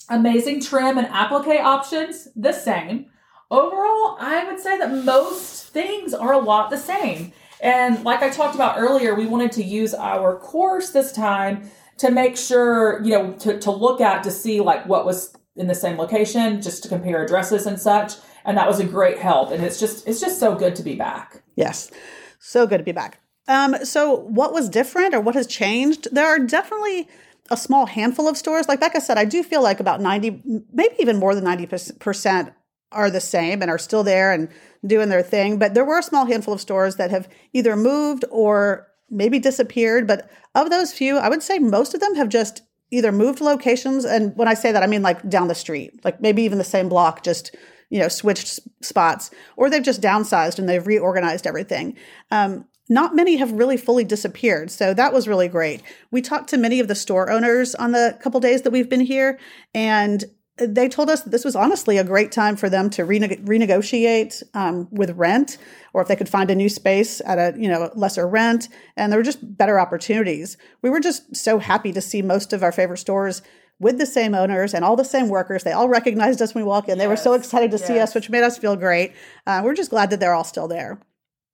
Amazing 0.10 0.62
trim 0.62 0.98
and 0.98 1.08
applique 1.08 1.60
options, 1.62 2.30
the 2.36 2.52
same. 2.52 3.08
Overall, 3.54 4.18
I 4.20 4.46
would 4.48 4.60
say 4.60 4.80
that 4.80 4.92
most 4.92 5.68
things 5.68 6.12
are 6.16 6.34
a 6.34 6.40
lot 6.40 6.72
the 6.72 6.78
same. 6.78 7.34
And 7.62 8.04
like 8.04 8.24
I 8.24 8.32
talked 8.32 8.56
about 8.56 8.80
earlier, 8.80 9.14
we 9.14 9.28
wanted 9.28 9.52
to 9.52 9.64
use 9.64 9.94
our 9.94 10.36
course 10.40 10.90
this 10.90 11.12
time 11.12 11.70
to 12.00 12.10
make 12.10 12.36
sure, 12.36 13.00
you 13.04 13.12
know, 13.12 13.34
to, 13.34 13.60
to 13.60 13.70
look 13.70 14.02
at 14.02 14.24
to 14.24 14.32
see 14.32 14.60
like 14.60 14.88
what 14.88 15.06
was 15.06 15.38
in 15.56 15.68
the 15.68 15.76
same 15.76 15.98
location, 15.98 16.64
just 16.64 16.82
to 16.82 16.90
compare 16.90 17.24
addresses 17.24 17.68
and 17.68 17.80
such. 17.80 18.14
And 18.44 18.58
that 18.58 18.68
was 18.68 18.80
a 18.80 18.86
great 18.86 19.20
help. 19.20 19.52
And 19.52 19.64
it's 19.64 19.80
just 19.80 20.08
it's 20.08 20.20
just 20.20 20.40
so 20.40 20.56
good 20.56 20.76
to 20.78 20.84
be 20.84 20.96
back. 20.96 21.44
Yes, 21.56 21.92
so 22.40 22.66
good 22.66 22.80
to 22.80 22.84
be 22.84 22.92
back. 22.92 23.20
Um, 23.48 23.86
so 23.86 24.16
what 24.22 24.52
was 24.52 24.68
different 24.68 25.14
or 25.14 25.20
what 25.20 25.36
has 25.36 25.46
changed? 25.46 26.08
There 26.12 26.26
are 26.26 26.40
definitely 26.40 27.08
a 27.52 27.58
small 27.58 27.86
handful 27.86 28.28
of 28.28 28.36
stores. 28.36 28.68
Like 28.68 28.80
Becca 28.80 29.00
said, 29.00 29.20
I 29.20 29.26
do 29.26 29.44
feel 29.44 29.62
like 29.62 29.80
about 29.80 30.02
ninety, 30.02 30.42
maybe 30.74 30.96
even 30.98 31.20
more 31.20 31.36
than 31.36 31.44
ninety 31.44 31.68
percent 31.68 32.54
are 32.94 33.10
the 33.10 33.20
same 33.20 33.62
and 33.62 33.70
are 33.70 33.78
still 33.78 34.04
there 34.04 34.32
and 34.32 34.50
doing 34.86 35.10
their 35.10 35.24
thing. 35.24 35.58
But 35.58 35.74
there 35.74 35.86
were 35.86 36.00
a 36.00 36.04
small 36.04 36.26
handful 36.26 36.54
of 36.54 36.62
stores 36.62 36.96
that 36.98 37.12
have 37.12 37.28
either 37.54 37.76
moved 37.76 38.26
or 38.30 38.88
maybe 39.10 39.40
disappeared. 39.40 40.08
But 40.08 40.30
of 40.56 40.70
those 40.70 40.94
few, 40.94 41.18
I 41.18 41.30
would 41.30 41.44
say 41.44 41.60
most 41.60 41.94
of 41.94 42.00
them 42.00 42.16
have 42.16 42.30
just 42.30 42.62
either 42.92 43.12
moved 43.12 43.42
locations. 43.42 44.06
And 44.06 44.36
when 44.36 44.48
I 44.48 44.54
say 44.54 44.72
that, 44.72 44.84
I 44.84 44.88
mean 44.88 45.02
like 45.02 45.28
down 45.30 45.48
the 45.48 45.56
street, 45.56 46.04
like 46.04 46.22
maybe 46.22 46.44
even 46.44 46.58
the 46.58 46.64
same 46.64 46.90
block, 46.90 47.24
just 47.24 47.56
you 47.90 48.00
know, 48.00 48.08
switched 48.08 48.60
spots, 48.82 49.30
or 49.56 49.70
they've 49.70 49.84
just 49.84 50.02
downsized 50.02 50.58
and 50.58 50.68
they've 50.68 50.88
reorganized 50.88 51.46
everything. 51.46 51.96
Um, 52.32 52.66
not 52.90 53.16
many 53.16 53.38
have 53.38 53.52
really 53.52 53.78
fully 53.78 54.04
disappeared, 54.04 54.72
so 54.72 54.96
that 54.96 55.14
was 55.14 55.28
really 55.28 55.48
great. 55.48 55.84
We 56.10 56.22
talked 56.22 56.50
to 56.50 56.58
many 56.58 56.80
of 56.80 56.88
the 56.88 56.96
store 56.96 57.30
owners 57.30 57.76
on 57.76 57.92
the 57.92 58.18
couple 58.20 58.40
days 58.40 58.64
that 58.64 58.72
we've 58.72 58.90
been 58.90 59.00
here, 59.02 59.40
and 59.76 60.26
they 60.58 60.88
told 60.88 61.10
us 61.10 61.22
that 61.22 61.32
this 61.32 61.44
was 61.44 61.56
honestly 61.56 61.98
a 61.98 62.04
great 62.04 62.32
time 62.32 62.56
for 62.56 62.70
them 62.70 62.90
to 62.92 63.04
rene- 63.04 63.38
renegotiate 63.38 64.44
um, 64.54 64.88
with 64.92 65.12
rent 65.12 65.58
or 65.94 66.02
if 66.02 66.08
they 66.08 66.16
could 66.16 66.30
find 66.30 66.52
a 66.52 66.56
new 66.56 66.70
space 66.70 67.22
at 67.26 67.38
a 67.40 67.60
you 67.60 67.68
know 67.68 67.92
lesser 67.96 68.28
rent 68.28 68.70
and 68.96 69.12
there 69.12 69.20
were 69.20 69.24
just 69.24 69.58
better 69.58 69.80
opportunities. 69.80 70.58
We 70.82 70.90
were 70.90 71.00
just 71.00 71.36
so 71.36 71.58
happy 71.58 71.92
to 71.94 72.02
see 72.02 72.22
most 72.22 72.54
of 72.54 72.62
our 72.62 72.72
favorite 72.72 72.98
stores 72.98 73.42
with 73.80 73.98
the 73.98 74.06
same 74.06 74.36
owners 74.36 74.74
and 74.74 74.86
all 74.86 74.96
the 74.96 75.04
same 75.04 75.28
workers. 75.28 75.64
They 75.64 75.72
all 75.72 75.90
recognized 75.90 76.42
us 76.42 76.54
when 76.54 76.64
we 76.64 76.68
walked 76.70 76.88
in. 76.88 77.00
They 77.00 77.08
were 77.08 77.18
so 77.18 77.34
excited 77.34 77.72
to 77.72 77.80
see 77.80 78.00
us 78.00 78.14
which 78.14 78.30
made 78.30 78.44
us 78.44 78.58
feel 78.58 78.76
great. 78.76 79.14
Uh, 79.48 79.62
we're 79.64 79.74
just 79.74 79.90
glad 79.90 80.12
that 80.12 80.20
they're 80.20 80.36
all 80.36 80.44
still 80.44 80.68
there 80.68 81.00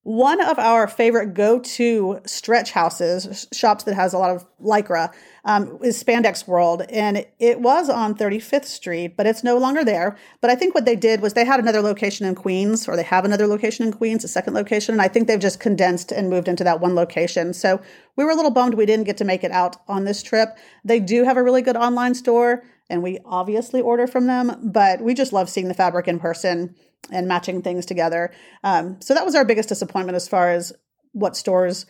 one 0.10 0.42
of 0.42 0.58
our 0.58 0.88
favorite 0.88 1.36
go-to 1.36 2.20
stretch 2.26 2.72
houses, 2.72 3.48
shops 3.54 3.84
that 3.84 3.94
has 3.94 4.12
a 4.12 4.18
lot 4.18 4.32
of 4.32 4.44
lycra, 4.60 5.14
um, 5.46 5.78
is 5.84 6.04
Spandex 6.04 6.48
World, 6.48 6.82
and 6.90 7.28
it 7.38 7.62
was 7.62 7.92
on 7.92 8.16
35th 8.16 8.66
Street, 8.66 9.16
but 9.16 9.28
it's 9.28 9.44
no 9.44 9.60
longer 9.60 9.86
there. 9.86 10.18
But 10.42 10.50
I 10.50 10.56
think 10.56 10.74
what 10.74 10.86
they 10.86 10.96
did 10.96 11.22
was 11.22 11.34
they 11.34 11.46
had 11.46 11.60
another 11.60 11.82
location 11.82 12.26
in 12.26 12.34
Queens, 12.34 12.88
or 12.88 12.96
they 12.96 13.04
have 13.04 13.24
another 13.24 13.46
location 13.46 13.86
in 13.86 13.94
Queens, 13.94 14.24
a 14.24 14.28
second 14.28 14.56
location, 14.56 14.96
and 14.96 15.02
I 15.02 15.10
think 15.10 15.28
they've 15.28 15.40
just 15.40 15.60
condensed 15.60 16.12
and 16.12 16.28
moved 16.28 16.48
into 16.48 16.64
that 16.64 16.82
one 16.82 16.96
location. 16.96 17.54
So 17.54 17.80
we 18.16 18.26
were 18.26 18.32
a 18.32 18.36
little 18.36 18.50
bummed 18.50 18.74
we 18.74 18.88
didn't 18.88 19.06
get 19.06 19.18
to 19.18 19.26
make 19.26 19.44
it 19.44 19.52
out 19.52 19.78
on 19.88 20.06
this 20.06 20.24
trip. 20.24 20.58
They 20.84 21.00
do 21.00 21.24
have 21.24 21.38
a 21.38 21.44
really 21.44 21.62
good 21.62 21.78
online 21.78 22.16
store, 22.16 22.64
and 22.90 23.04
we 23.04 23.20
obviously 23.26 23.80
order 23.80 24.08
from 24.08 24.26
them, 24.26 24.60
but 24.64 25.02
we 25.02 25.14
just 25.14 25.34
love 25.34 25.52
seeing 25.52 25.68
the 25.68 25.76
fabric 25.76 26.08
in 26.08 26.20
person 26.20 26.74
and 27.12 27.28
matching 27.28 27.62
things 27.62 27.86
together. 27.86 28.32
Um, 28.64 28.98
so 29.02 29.14
that 29.14 29.26
was 29.26 29.36
our 29.36 29.46
biggest 29.46 29.70
disappointment 29.70 30.16
as 30.16 30.28
far 30.28 30.52
as 30.52 30.74
what 31.12 31.36
stores 31.36 31.86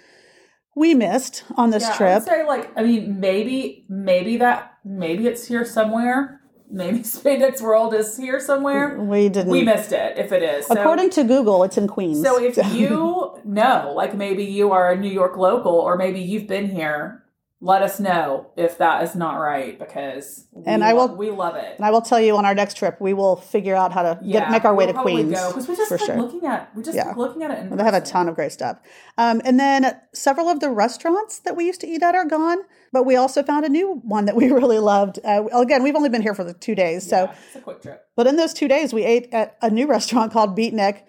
we 0.76 0.94
missed 0.94 1.44
on 1.58 1.72
this 1.72 1.84
Yeah, 1.84 1.94
I 1.94 1.98
trip. 1.98 2.14
would 2.16 2.24
say 2.24 2.46
like 2.46 2.72
I 2.78 2.84
mean 2.84 3.20
maybe 3.20 3.86
maybe 3.90 4.38
that 4.38 4.74
maybe 4.86 5.28
it's 5.28 5.46
here 5.48 5.66
somewhere. 5.66 6.42
Maybe 6.72 7.00
Spandex 7.16 7.62
World 7.62 7.94
is 7.96 8.16
here 8.16 8.40
somewhere. 8.40 8.98
We 9.00 9.28
didn't. 9.28 9.52
We 9.52 9.64
missed 9.64 9.92
it 9.92 10.18
if 10.20 10.32
it 10.32 10.44
is. 10.44 10.68
So, 10.68 10.76
According 10.80 11.10
to 11.12 11.24
Google, 11.24 11.64
it's 11.64 11.78
in 11.78 11.88
Queens. 11.88 12.22
so 12.22 12.42
if 12.42 12.56
you 12.74 13.34
know, 13.44 13.92
like 13.96 14.16
maybe 14.16 14.46
you 14.46 14.72
are 14.72 14.92
a 14.92 14.96
New 14.96 15.10
York 15.12 15.36
local 15.36 15.74
or 15.74 15.98
maybe 15.98 16.22
you've 16.22 16.48
been 16.48 16.70
here, 16.70 17.24
let 17.62 17.82
us 17.82 18.00
know 18.00 18.48
if 18.56 18.78
that 18.78 19.04
is 19.04 19.16
not 19.16 19.34
right 19.36 19.78
because 19.78 20.46
we 20.54 20.64
And 20.66 20.82
I 20.82 20.94
lo- 20.94 21.08
will- 21.08 21.16
we 21.18 21.30
love 21.30 21.56
it. 21.56 21.76
and 21.76 21.86
I 21.86 21.92
will 21.92 22.02
tell 22.02 22.20
you 22.20 22.38
on 22.38 22.46
our 22.46 22.56
next 22.56 22.76
trip, 22.78 22.96
we 23.02 23.14
will 23.14 23.36
figure 23.36 23.76
out 23.76 23.92
how 23.92 24.02
to 24.04 24.20
get, 24.26 24.50
make 24.50 24.64
our 24.64 24.74
way 24.74 24.86
we'll 24.86 24.94
to 24.96 25.02
Queens 25.02 25.30
because 25.32 25.68
we 25.68 25.76
just 25.76 25.90
for 25.90 25.98
like 25.98 26.06
sure. 26.06 26.16
looking 26.16 26.46
at 26.46 26.74
we 26.74 26.84
just 26.84 26.96
Yeah. 26.96 27.14
looking 27.18 27.44
at 27.44 27.52
it. 27.52 27.76
They 27.76 27.84
have 27.84 27.94
a 27.94 28.00
ton 28.00 28.30
of 28.30 28.36
great 28.36 28.54
stuff. 28.54 28.78
Um, 29.18 29.42
and 29.44 29.60
then 29.60 29.94
several 30.14 30.48
of 30.48 30.62
the 30.62 30.70
restaurants 30.70 31.40
that 31.40 31.58
we 31.58 31.66
used 31.66 31.82
to 31.82 31.88
eat 31.88 32.02
at 32.02 32.16
are 32.16 32.24
gone, 32.26 32.60
but 32.94 33.06
we 33.06 33.18
also 33.18 33.44
found 33.44 33.66
a 33.66 33.70
new 33.70 34.00
one 34.06 34.24
that 34.26 34.38
we 34.38 34.50
really 34.52 34.80
loved. 34.80 35.20
Uh, 35.26 35.44
again, 35.54 35.84
we've 35.84 35.96
only 35.98 36.10
been 36.10 36.22
here 36.22 36.34
for 36.36 36.46
the 36.46 36.54
two 36.54 36.76
days, 36.76 37.06
so 37.10 37.24
Yeah, 37.26 37.32
it's 37.48 37.56
a 37.58 37.60
quick 37.60 37.82
trip. 37.82 38.06
But 38.16 38.26
in 38.28 38.38
those 38.38 38.54
two 38.54 38.70
days, 38.70 38.94
we 38.94 39.04
ate 39.04 39.28
at 39.34 39.58
a 39.62 39.70
new 39.70 39.86
restaurant 39.88 40.32
called 40.32 40.58
Beatnik. 40.58 41.02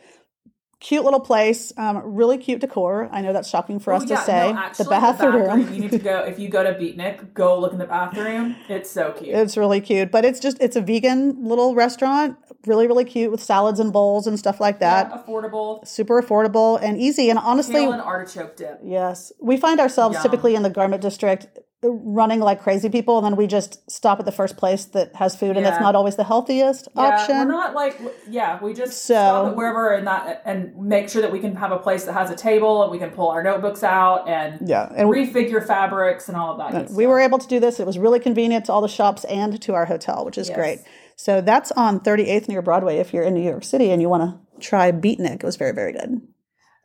Cute 0.80 1.04
little 1.04 1.20
place, 1.20 1.74
um, 1.76 2.00
really 2.16 2.38
cute 2.38 2.60
decor. 2.62 3.10
I 3.12 3.20
know 3.20 3.34
that's 3.34 3.50
shocking 3.50 3.78
for 3.78 3.92
us 3.92 4.04
Oh, 4.04 4.06
to 4.06 4.16
say. 4.16 4.50
no, 4.50 4.58
actually, 4.58 4.84
the 4.84 4.90
bathroom, 4.90 5.74
You 5.74 5.80
need 5.82 5.90
to 5.90 5.98
go 5.98 6.20
if 6.24 6.38
you 6.38 6.48
go 6.48 6.62
to 6.64 6.72
Beatnik, 6.72 7.34
go 7.34 7.58
look 7.60 7.72
in 7.74 7.78
the 7.78 7.84
bathroom. 7.84 8.56
It's 8.66 8.90
so 8.90 9.12
cute. 9.18 9.34
it's 9.36 9.58
really 9.58 9.82
cute. 9.82 10.10
But 10.10 10.24
it's 10.24 10.40
just 10.40 10.56
it's 10.58 10.76
a 10.76 10.80
vegan 10.80 11.44
little 11.44 11.74
restaurant, 11.74 12.38
really 12.66 12.86
really 12.86 13.04
cute 13.04 13.30
with 13.30 13.42
salads 13.42 13.78
and 13.78 13.92
bowls 13.92 14.26
and 14.26 14.38
stuff 14.38 14.58
like 14.58 14.78
that. 14.80 15.10
Yeah, 15.10 15.22
affordable. 15.22 15.86
Super 15.86 16.22
affordable 16.22 16.80
and 16.82 16.98
easy. 16.98 17.28
And 17.28 17.38
honestly, 17.38 17.74
Kale 17.82 17.92
and 17.92 18.00
artichoke 18.00 18.56
dip. 18.56 18.80
yes, 18.82 19.32
we 19.38 19.58
find 19.58 19.80
ourselves 19.80 20.14
Yum. 20.14 20.22
typically 20.22 20.54
in 20.54 20.62
the 20.62 20.70
garment 20.70 21.02
district 21.02 21.46
running 21.82 22.40
like 22.40 22.60
crazy 22.60 22.90
people, 22.90 23.16
and 23.16 23.24
then 23.24 23.36
we 23.36 23.46
just 23.46 23.90
stop 23.90 24.18
at 24.20 24.26
the 24.26 24.32
first 24.32 24.58
place 24.58 24.84
that 24.86 25.14
has 25.16 25.34
food, 25.34 25.56
and 25.56 25.64
Yeah. 25.64 25.78
not 25.78 25.94
always 25.94 26.16
the 26.16 26.24
healthiest 26.24 26.88
Yeah, 26.94 27.02
option. 27.02 27.38
we're 27.38 27.44
not 27.46 27.74
like 27.74 27.98
yeah, 28.28 28.58
we 28.62 28.74
just 28.74 29.04
So- 29.06 29.14
stop 29.14 29.46
at 29.48 29.56
wherever 29.56 29.90
and 29.92 30.06
that 30.06 30.42
and 30.44 30.76
make 30.76 31.08
sure 31.08 31.22
that 31.22 31.32
we 31.32 31.38
can 31.40 31.56
have 31.56 31.72
a 31.72 31.78
place 31.78 32.04
that 32.04 32.12
has 32.12 32.30
a 32.30 32.36
table 32.36 32.82
and 32.82 32.92
we 32.92 32.98
can 32.98 33.10
pull 33.10 33.28
our 33.28 33.42
notebooks 33.42 33.82
out 33.82 34.28
and 34.28 34.68
yeah, 34.68 34.92
and 34.94 35.08
we, 35.08 35.26
refigure 35.26 35.66
fabrics 35.66 36.28
and 36.28 36.36
all 36.36 36.52
of 36.52 36.58
that. 36.58 36.90
Uh, 36.90 36.94
we 36.94 37.06
were 37.06 37.18
able 37.18 37.38
to 37.38 37.48
do 37.48 37.58
this. 37.58 37.80
It 37.80 37.86
was 37.86 37.98
really 37.98 38.20
convenient 38.20 38.66
to 38.66 38.72
all 38.72 38.82
the 38.82 38.88
shops 38.88 39.24
and 39.24 39.58
to 39.62 39.72
our 39.74 39.86
hotel, 39.86 40.24
which 40.26 40.36
is 40.36 40.48
Yes. 40.48 40.56
great. 40.58 40.78
So 41.16 41.40
that's 41.40 41.72
on 41.72 42.00
38th 42.00 42.48
near 42.48 42.60
Broadway 42.62 42.98
if 42.98 43.14
you're 43.14 43.24
in 43.24 43.32
New 43.34 43.42
York 43.42 43.64
City 43.64 43.90
and 43.90 44.02
you 44.02 44.08
want 44.10 44.22
to 44.22 44.38
try 44.60 44.92
Beatnik. 44.92 45.36
It 45.36 45.44
was 45.44 45.56
very, 45.56 45.72
very 45.72 45.92
good. 45.92 46.20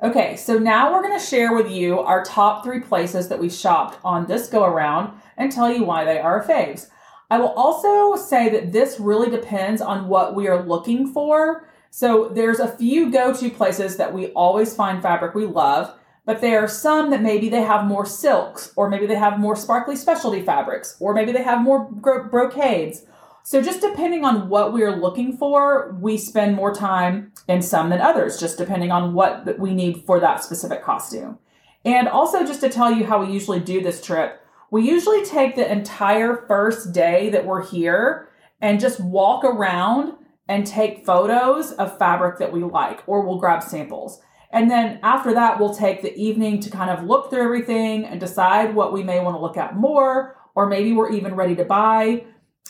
Okay, 0.04 0.36
so 0.36 0.58
now 0.58 0.92
we're 0.92 1.02
going 1.02 1.18
to 1.18 1.26
share 1.26 1.56
with 1.56 1.72
you 1.72 2.00
our 2.00 2.22
top 2.22 2.66
three 2.66 2.82
places 2.82 3.30
that 3.30 3.40
we 3.40 3.50
shopped 3.50 3.98
on 4.04 4.26
this 4.26 4.50
go 4.50 4.66
around 4.66 5.18
and 5.38 5.50
tell 5.50 5.72
you 5.72 5.86
why 5.86 6.04
they 6.04 6.20
are 6.20 6.44
faves. 6.44 6.90
I 7.30 7.40
will 7.40 7.54
also 7.54 8.22
say 8.22 8.50
that 8.50 8.74
this 8.74 9.00
really 9.00 9.30
depends 9.32 9.82
on 9.82 10.10
what 10.10 10.36
we 10.36 10.50
are 10.50 10.62
looking 10.62 11.14
for. 11.14 11.70
So 11.92 12.28
there's 12.28 12.60
a 12.60 12.68
few 12.68 13.10
go 13.10 13.34
to 13.34 13.50
places 13.50 13.96
that 13.96 14.14
we 14.14 14.28
always 14.32 14.76
find 14.76 15.02
fabric 15.02 15.34
we 15.34 15.46
love, 15.46 15.98
but 16.26 16.42
there 16.42 16.62
are 16.62 16.68
some 16.68 17.10
that 17.12 17.22
maybe 17.22 17.48
they 17.48 17.62
have 17.62 17.86
more 17.86 18.06
silks, 18.06 18.74
or 18.76 18.90
maybe 18.90 19.06
they 19.06 19.16
have 19.16 19.40
more 19.40 19.56
sparkly 19.56 19.96
specialty 19.96 20.42
fabrics, 20.42 20.98
or 21.00 21.14
maybe 21.14 21.32
they 21.32 21.44
have 21.44 21.62
more 21.62 21.86
bro- 21.90 22.28
brocades. 22.28 23.06
So 23.48 23.62
just 23.62 23.80
depending 23.80 24.26
on 24.26 24.50
what 24.50 24.74
we're 24.74 24.96
looking 24.96 25.38
for, 25.38 25.96
we 26.02 26.18
spend 26.18 26.56
more 26.56 26.74
time 26.74 27.32
in 27.48 27.62
some 27.62 27.92
than 27.92 28.02
others, 28.02 28.40
just 28.40 28.58
depending 28.58 28.90
on 28.90 29.14
what 29.14 29.60
we 29.60 29.76
need 29.76 30.04
for 30.08 30.20
that 30.20 30.44
specific 30.44 30.84
costume. 30.84 31.38
And 31.86 32.08
also 32.08 32.44
just 32.44 32.62
to 32.62 32.70
tell 32.70 32.92
you 32.92 33.06
how 33.06 33.24
we 33.24 33.32
usually 33.32 33.60
do 33.60 33.84
this 33.84 34.04
trip, 34.04 34.42
we 34.72 34.90
usually 34.90 35.24
take 35.24 35.56
the 35.56 35.72
entire 35.72 36.44
first 36.48 36.92
day 36.92 37.30
that 37.30 37.46
we're 37.46 37.64
here 37.64 38.30
and 38.62 38.80
just 38.80 39.00
walk 39.00 39.44
around 39.44 40.14
and 40.48 40.66
take 40.66 41.06
photos 41.06 41.72
of 41.74 42.00
fabric 42.00 42.40
that 42.40 42.52
we 42.52 42.64
like, 42.64 43.04
or 43.06 43.22
we'll 43.22 43.38
grab 43.38 43.62
samples. 43.62 44.20
And 44.52 44.72
then 44.72 45.00
after 45.04 45.36
that, 45.36 45.60
we'll 45.60 45.76
take 45.76 46.02
the 46.02 46.16
evening 46.18 46.62
to 46.62 46.72
kind 46.72 46.90
of 46.90 47.06
look 47.06 47.30
through 47.30 47.44
everything 47.44 48.06
and 48.06 48.20
decide 48.20 48.74
what 48.74 48.92
we 48.92 49.04
may 49.04 49.20
want 49.20 49.36
to 49.36 49.42
look 49.42 49.56
at 49.56 49.76
more, 49.76 50.36
or 50.56 50.66
maybe 50.66 50.94
we're 50.94 51.12
even 51.12 51.36
ready 51.36 51.56
to 51.58 51.64
buy. 51.64 52.26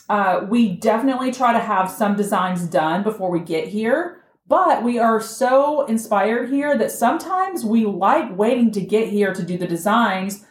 Uh, 0.09 0.45
we 0.47 0.75
definitely 0.75 1.31
try 1.31 1.51
to 1.53 1.59
have 1.59 1.89
some 1.89 2.15
designs 2.15 2.63
done 2.67 3.03
before 3.03 3.31
we 3.31 3.39
get 3.39 3.67
here, 3.67 4.23
but 4.47 4.83
we 4.83 4.99
are 4.99 5.19
so 5.19 5.85
inspired 5.85 6.49
here 6.49 6.77
that 6.77 6.91
sometimes 6.91 7.65
we 7.65 7.85
like 7.85 8.37
waiting 8.37 8.71
to 8.71 8.81
get 8.81 9.09
here 9.09 9.33
to 9.33 9.43
do 9.43 9.57
the 9.57 9.67
designs 9.67 10.45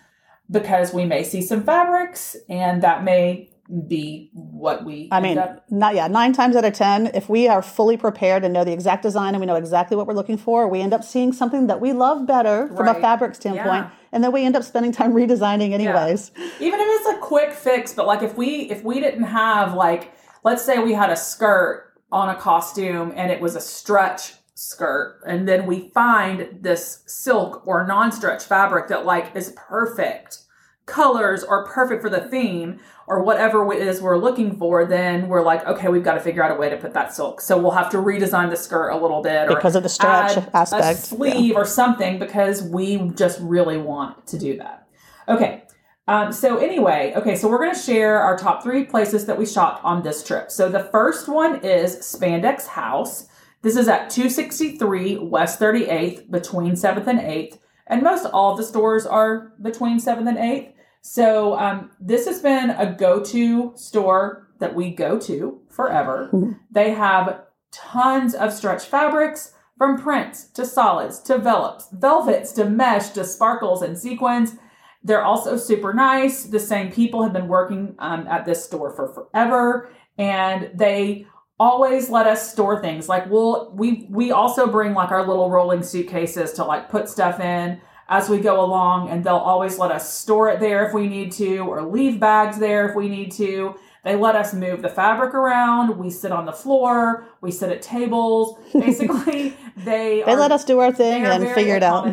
because 0.51 0.93
we 0.93 1.05
may 1.05 1.23
see 1.23 1.41
some 1.41 1.63
fabrics 1.63 2.37
and 2.49 2.83
that 2.83 3.05
may 3.05 3.49
be 3.89 4.31
what 4.35 4.85
we 4.85 5.09
I 5.11 5.17
end 5.17 5.25
mean, 5.25 5.39
up 5.39 5.65
not 5.71 5.95
yeah, 5.95 6.07
nine 6.07 6.35
times 6.35 6.55
out 6.55 6.67
of 6.67 6.75
ten, 6.75 7.07
if 7.15 7.31
we 7.31 7.49
are 7.49 7.63
fully 7.63 7.97
prepared 7.97 8.45
and 8.45 8.53
know 8.53 8.63
the 8.63 8.73
exact 8.73 9.03
design 9.03 9.35
and 9.35 9.41
we 9.41 9.47
know 9.47 9.55
exactly 9.55 9.97
what 9.97 10.07
we're 10.07 10.15
looking 10.15 10.37
for, 10.37 10.69
we 10.69 10.83
end 10.83 10.93
up 10.93 11.03
seeing 11.03 11.33
something 11.33 11.67
that 11.69 11.81
we 11.81 11.93
love 11.93 12.27
better 12.27 12.69
from 12.77 12.89
a 12.89 12.95
fabric 12.95 13.35
standpoint, 13.35 13.87
Yeah. 13.87 13.91
And 14.15 14.25
then 14.25 14.33
we 14.33 14.45
end 14.47 14.57
up 14.57 14.63
spending 14.63 14.93
time 14.93 15.13
redesigning 15.13 15.73
anyways. 15.73 16.31
even 16.61 16.81
if 16.81 16.87
it's 16.89 17.09
a 17.09 17.19
quick 17.19 17.53
fix 17.53 17.93
but 17.93 18.07
like 18.07 18.23
if 18.23 18.37
we 18.37 18.71
if 18.71 18.83
we 18.83 19.01
didn't 19.01 19.25
have 19.25 19.75
like 19.75 20.15
let's 20.45 20.65
say 20.65 20.79
we 20.79 20.95
had 20.95 21.11
a 21.11 21.17
skirt 21.17 21.93
on 22.11 22.31
a 22.31 22.35
costume 22.37 23.13
and 23.17 23.31
it 23.31 23.41
was 23.41 23.57
a 23.57 23.61
stretch 23.61 24.35
skirt 24.55 25.21
and 25.27 25.49
then 25.49 25.67
we 25.67 25.91
find 25.91 26.49
this 26.63 27.03
silk 27.07 27.67
or 27.67 27.85
non-stretch 27.87 28.45
fabric 28.45 28.87
that 28.89 29.05
like 29.05 29.35
is 29.35 29.53
perfect 29.57 30.44
colors 30.87 31.43
are 31.43 31.67
perfect 31.67 32.03
for 32.03 32.11
the 32.11 32.21
theme 32.21 32.79
or 33.07 33.23
whatever 33.23 33.73
it 33.73 33.81
is 33.81 34.03
we're 34.03 34.19
looking 34.19 34.57
for 34.57 34.85
then 34.85 35.29
we're 35.29 35.43
like 35.43 35.65
okay 35.67 35.89
we've 35.89 36.05
got 36.05 36.15
to 36.15 36.21
figure 36.21 36.43
out 36.43 36.51
a 36.51 36.55
way 36.55 36.69
to 36.69 36.77
put 36.77 36.93
that 36.93 37.15
silk 37.15 37.41
so 37.41 37.57
we'll 37.57 37.71
have 37.71 37.91
to 37.91 37.97
redesign 37.97 38.51
the 38.51 38.57
skirt 38.57 38.91
a 38.91 38.97
little 38.97 39.23
bit 39.23 39.51
or 39.51 39.55
Because 39.55 39.77
of 39.77 39.83
the 39.83 39.89
stretch 39.89 40.37
aspect, 40.53 40.85
a 40.85 40.95
sleeve 40.95 41.57
or 41.57 41.65
something 41.65 42.19
because 42.19 42.63
we 42.63 42.99
just 43.11 43.41
really 43.41 43.79
want 43.79 44.27
to 44.27 44.39
do 44.39 44.57
that 44.59 44.87
okay 45.29 45.63
um, 46.07 46.33
so 46.33 46.59
anyway, 46.59 47.15
okay, 47.17 47.35
so 47.35 47.49
we're 47.49 47.59
going 47.59 47.75
to 47.75 47.81
share 47.81 48.21
our 48.21 48.37
top 48.37 48.63
three 48.63 48.85
places 48.85 49.25
that 49.25 49.39
we 49.39 49.47
shopped 49.47 49.83
on 49.85 50.03
this 50.03 50.23
trip. 50.23 50.51
So 50.51 50.69
the 50.69 50.85
first 50.85 51.29
one 51.29 51.65
is 51.65 51.97
Spandex 51.97 52.67
House. 52.67 53.27
This 53.63 53.77
is 53.77 53.89
at 53.89 54.11
263 54.11 55.17
West 55.17 55.59
38th 55.59 56.31
between 56.31 56.73
7th 56.73 57.07
and 57.07 57.21
8th. 57.21 57.59
And 57.87 58.03
most 58.03 58.27
all 58.27 58.53
of 58.53 58.59
the 58.59 58.65
stores 58.65 59.07
are 59.07 59.53
between 59.63 59.99
7th 59.99 60.29
and 60.29 60.37
8th. 60.37 60.73
So 61.07 61.59
um, 61.59 61.91
this 62.01 62.27
has 62.27 62.41
been 62.41 62.71
a 62.71 62.91
go-to 62.91 63.75
store 63.77 64.49
that 64.59 64.75
we 64.75 64.91
go 64.91 65.19
to 65.21 65.61
forever. 65.69 66.31
They 66.71 66.93
have 66.93 67.43
tons 67.71 68.35
of 68.35 68.55
stretch 68.55 68.87
fabrics 68.87 69.53
from 69.77 70.01
prints 70.01 70.47
to 70.53 70.65
solids 70.65 71.21
to 71.21 71.37
velvets, 71.37 71.89
velvets 71.93 72.53
to 72.53 72.65
mesh 72.65 73.11
to 73.11 73.25
sparkles 73.25 73.83
and 73.83 73.99
sequins. 73.99 74.57
They're 75.03 75.23
also 75.23 75.59
super 75.59 75.93
nice. 75.93 76.45
The 76.45 76.59
same 76.59 76.91
people 76.91 77.23
have 77.23 77.35
been 77.35 77.49
working 77.49 77.97
um, 77.99 78.27
at 78.27 78.47
this 78.47 78.65
store 78.65 78.91
for 78.97 79.13
forever, 79.13 79.91
and 80.17 80.71
they 80.75 81.27
always 81.61 82.09
let 82.09 82.27
us 82.27 82.51
store 82.51 82.81
things. 82.81 83.11
Like 83.11 83.29
we'll 83.29 83.73
we 83.75 84.07
we 84.09 84.33
also 84.33 84.67
bring 84.67 84.95
like 84.95 85.11
our 85.11 85.27
little 85.27 85.51
rolling 85.51 85.83
suitcases 85.83 86.55
to 86.55 86.65
like 86.65 86.89
put 86.89 87.11
stuff 87.11 87.41
in 87.41 87.83
as 88.09 88.29
we 88.29 88.39
go 88.39 88.65
along, 88.65 89.09
and 89.09 89.25
they'll 89.25 89.37
always 89.37 89.79
let 89.79 89.91
us 89.91 90.17
store 90.19 90.51
it 90.51 90.61
there 90.61 90.87
if 90.87 90.93
we 90.93 91.09
need 91.09 91.33
to, 91.33 91.59
or 91.59 91.83
leave 91.83 92.21
bags 92.21 92.59
there 92.59 92.89
if 92.89 92.95
we 92.95 93.09
need 93.09 93.33
to. 93.33 93.75
They 94.05 94.17
let 94.17 94.37
us 94.37 94.53
move 94.53 94.83
the 94.83 94.91
fabric 94.91 95.33
around. 95.33 95.97
We 95.97 96.11
sit 96.11 96.31
on 96.31 96.45
the 96.45 96.53
floor. 96.53 97.27
We 97.41 97.51
sit 97.51 97.71
at 97.71 97.81
tables. 97.81 98.59
Basically, 98.75 99.57
they 99.79 100.23
They 100.23 100.23
are, 100.25 100.37
let 100.37 100.53
us 100.53 100.65
do 100.65 100.81
our 100.81 100.93
thing 100.93 101.25
and 101.25 101.49
figure 101.55 101.77
it 101.77 101.83
out. 101.83 102.07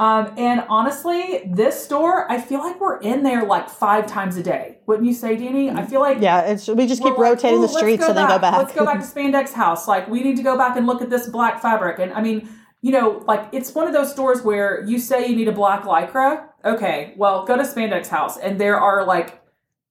Um, 0.00 0.32
and 0.36 0.64
honestly, 0.68 1.42
this 1.44 1.82
store, 1.82 2.30
I 2.30 2.40
feel 2.40 2.60
like 2.60 2.80
we're 2.80 3.00
in 3.00 3.24
there 3.24 3.44
like 3.44 3.68
five 3.68 4.06
times 4.06 4.36
a 4.36 4.42
day. 4.44 4.78
Wouldn't 4.86 5.08
you 5.08 5.12
say, 5.12 5.36
Deanie? 5.36 5.76
I 5.76 5.84
feel 5.84 6.00
like 6.00 6.18
Yeah, 6.20 6.42
it's 6.42 6.68
we 6.68 6.86
just 6.86 7.02
keep 7.02 7.16
we're 7.16 7.24
like, 7.24 7.42
rotating 7.42 7.62
the 7.62 7.68
streets 7.68 8.04
and 8.04 8.16
then 8.16 8.28
go 8.28 8.38
back. 8.38 8.58
Let's 8.58 8.74
go 8.74 8.84
back 8.84 9.00
to 9.00 9.06
Spandex 9.06 9.52
House. 9.52 9.88
Like 9.88 10.06
we 10.08 10.22
need 10.22 10.36
to 10.36 10.42
go 10.44 10.56
back 10.56 10.76
and 10.76 10.86
look 10.86 11.02
at 11.02 11.10
this 11.10 11.26
black 11.26 11.60
fabric. 11.60 11.98
And 11.98 12.12
I 12.12 12.22
mean, 12.22 12.48
you 12.80 12.92
know, 12.92 13.24
like 13.26 13.48
it's 13.52 13.74
one 13.74 13.86
of 13.86 13.92
those 13.92 14.10
stores 14.10 14.42
where 14.42 14.84
you 14.84 14.98
say 14.98 15.26
you 15.26 15.36
need 15.36 15.48
a 15.48 15.52
black 15.52 15.82
lycra. 15.82 16.48
Okay, 16.64 17.14
well, 17.16 17.44
go 17.44 17.56
to 17.56 17.62
Spandex 17.62 18.08
House, 18.08 18.38
and 18.38 18.60
there 18.60 18.78
are 18.78 19.04
like 19.04 19.42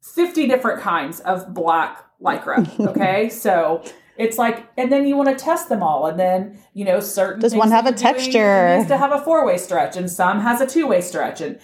fifty 0.01 0.47
different 0.47 0.81
kinds 0.81 1.19
of 1.21 1.53
black 1.53 2.05
lycra. 2.21 2.67
Okay, 2.89 3.29
so. 3.29 3.83
It's 4.19 4.39
like, 4.39 4.67
and 4.77 4.91
then 4.91 5.05
you 5.05 5.15
want 5.15 5.29
to 5.29 5.35
test 5.35 5.69
them 5.69 5.83
all, 5.83 6.07
and 6.07 6.19
then 6.19 6.57
you 6.73 6.83
know 6.83 6.99
certain. 6.99 7.39
Does 7.39 7.53
one 7.53 7.69
have 7.69 7.85
a 7.85 7.91
texture? 7.91 8.69
It 8.69 8.77
needs 8.77 8.89
to 8.89 8.97
have 8.97 9.11
a 9.11 9.21
four 9.21 9.45
way 9.45 9.59
stretch, 9.59 9.95
and 9.95 10.09
some 10.09 10.39
has 10.39 10.59
a 10.59 10.65
two 10.65 10.87
way 10.87 11.01
stretch, 11.01 11.39
and 11.39 11.59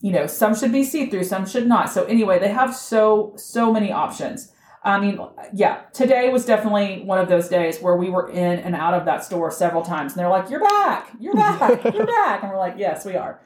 you 0.00 0.10
know 0.10 0.26
some 0.26 0.54
should 0.54 0.72
be 0.72 0.84
see 0.84 1.10
through, 1.10 1.24
some 1.24 1.46
should 1.46 1.66
not. 1.66 1.90
So 1.90 2.04
anyway, 2.04 2.38
they 2.38 2.48
have 2.48 2.74
so 2.74 3.34
so 3.36 3.70
many 3.70 3.92
options. 3.92 4.51
I 4.84 4.98
mean, 4.98 5.20
yeah, 5.52 5.82
today 5.92 6.28
was 6.30 6.44
definitely 6.44 7.02
one 7.04 7.18
of 7.18 7.28
those 7.28 7.48
days 7.48 7.80
where 7.80 7.96
we 7.96 8.10
were 8.10 8.28
in 8.30 8.58
and 8.58 8.74
out 8.74 8.94
of 8.94 9.04
that 9.04 9.24
store 9.24 9.50
several 9.50 9.82
times, 9.82 10.12
and 10.12 10.20
they're 10.20 10.28
like, 10.28 10.50
"You're 10.50 10.60
back, 10.60 11.12
you're 11.20 11.34
back, 11.34 11.84
you're 11.94 12.06
back," 12.06 12.42
and 12.42 12.50
we're 12.50 12.58
like, 12.58 12.74
"Yes, 12.76 13.04
we 13.04 13.14
are." 13.14 13.40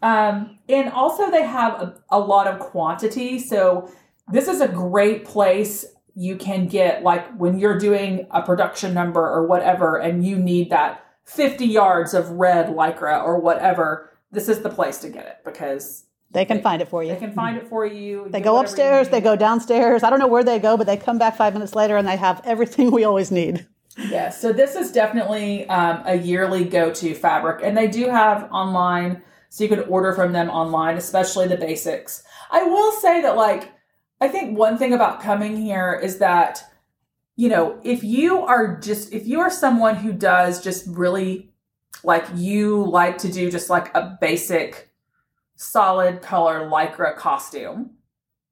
Um, 0.00 0.58
and 0.68 0.88
also, 0.90 1.30
they 1.30 1.42
have 1.42 1.74
a, 1.74 2.00
a 2.10 2.18
lot 2.18 2.46
of 2.46 2.58
quantity, 2.58 3.38
so 3.38 3.90
this 4.28 4.48
is 4.48 4.60
a 4.60 4.68
great 4.68 5.24
place 5.24 5.84
you 6.14 6.36
can 6.36 6.66
get 6.68 7.02
like 7.02 7.26
when 7.36 7.58
you're 7.58 7.78
doing 7.78 8.26
a 8.30 8.42
production 8.42 8.94
number 8.94 9.20
or 9.20 9.46
whatever, 9.46 9.98
and 9.98 10.24
you 10.24 10.38
need 10.38 10.70
that 10.70 11.04
50 11.24 11.66
yards 11.66 12.14
of 12.14 12.30
red 12.30 12.68
lycra 12.68 13.22
or 13.22 13.38
whatever. 13.38 14.10
This 14.30 14.48
is 14.48 14.60
the 14.60 14.70
place 14.70 14.98
to 14.98 15.10
get 15.10 15.26
it 15.26 15.36
because 15.44 16.06
They 16.32 16.44
can 16.44 16.58
They- 16.58 16.62
find 16.62 16.80
it 16.82 16.88
for 16.88 17.02
you. 17.02 17.10
they 17.12 17.18
can 17.20 17.32
find 17.32 17.56
it 17.58 17.68
for 17.68 17.84
you. 17.84 18.26
They 18.30 18.40
go 18.40 18.58
upstairs, 18.58 19.08
they 19.10 19.20
go 19.20 19.36
downstairs. 19.36 20.02
I 20.02 20.10
don't 20.10 20.18
know 20.18 20.26
where 20.28 20.44
they 20.44 20.58
go, 20.58 20.76
but 20.76 20.86
they 20.86 20.96
come 20.96 21.18
back 21.18 21.36
five 21.36 21.52
minutes 21.52 21.74
later 21.74 21.96
and 21.96 22.08
they 22.08 22.16
have 22.16 22.40
everything 22.44 22.90
we 22.90 23.04
always 23.04 23.30
need. 23.30 23.66
Yeah, 23.98 24.30
so 24.30 24.52
this 24.54 24.74
is 24.74 24.90
definitely 24.90 25.68
um, 25.68 26.02
a 26.06 26.16
yearly 26.16 26.64
go-to 26.64 27.14
fabric, 27.14 27.60
and 27.62 27.76
they 27.76 27.88
do 27.88 28.08
have 28.08 28.48
online, 28.50 29.20
so 29.50 29.64
you 29.64 29.68
can 29.68 29.80
order 29.80 30.14
from 30.14 30.32
them 30.32 30.48
online, 30.48 30.96
especially 30.96 31.46
the 31.46 31.58
basics. 31.58 32.22
I 32.50 32.62
will 32.62 32.92
say 32.92 33.20
that, 33.20 33.36
like, 33.36 33.70
I 34.18 34.28
think 34.28 34.56
one 34.56 34.78
thing 34.78 34.94
about 34.94 35.20
coming 35.20 35.58
here 35.58 36.00
is 36.02 36.18
that, 36.18 36.64
you 37.36 37.50
know, 37.50 37.78
if 37.84 38.02
you 38.02 38.38
are 38.42 38.78
just 38.80 39.12
if 39.12 39.26
you 39.26 39.40
are 39.40 39.50
someone 39.50 39.96
who 39.96 40.12
does 40.14 40.62
just 40.64 40.86
really 40.86 41.52
like 42.02 42.24
you 42.34 42.84
like 42.86 43.18
to 43.18 43.30
do 43.30 43.50
just 43.50 43.68
like 43.68 43.94
a 43.94 44.16
basic 44.22 44.90
solid 45.62 46.22
color 46.22 46.68
lycra 46.68 47.16
costume, 47.16 47.90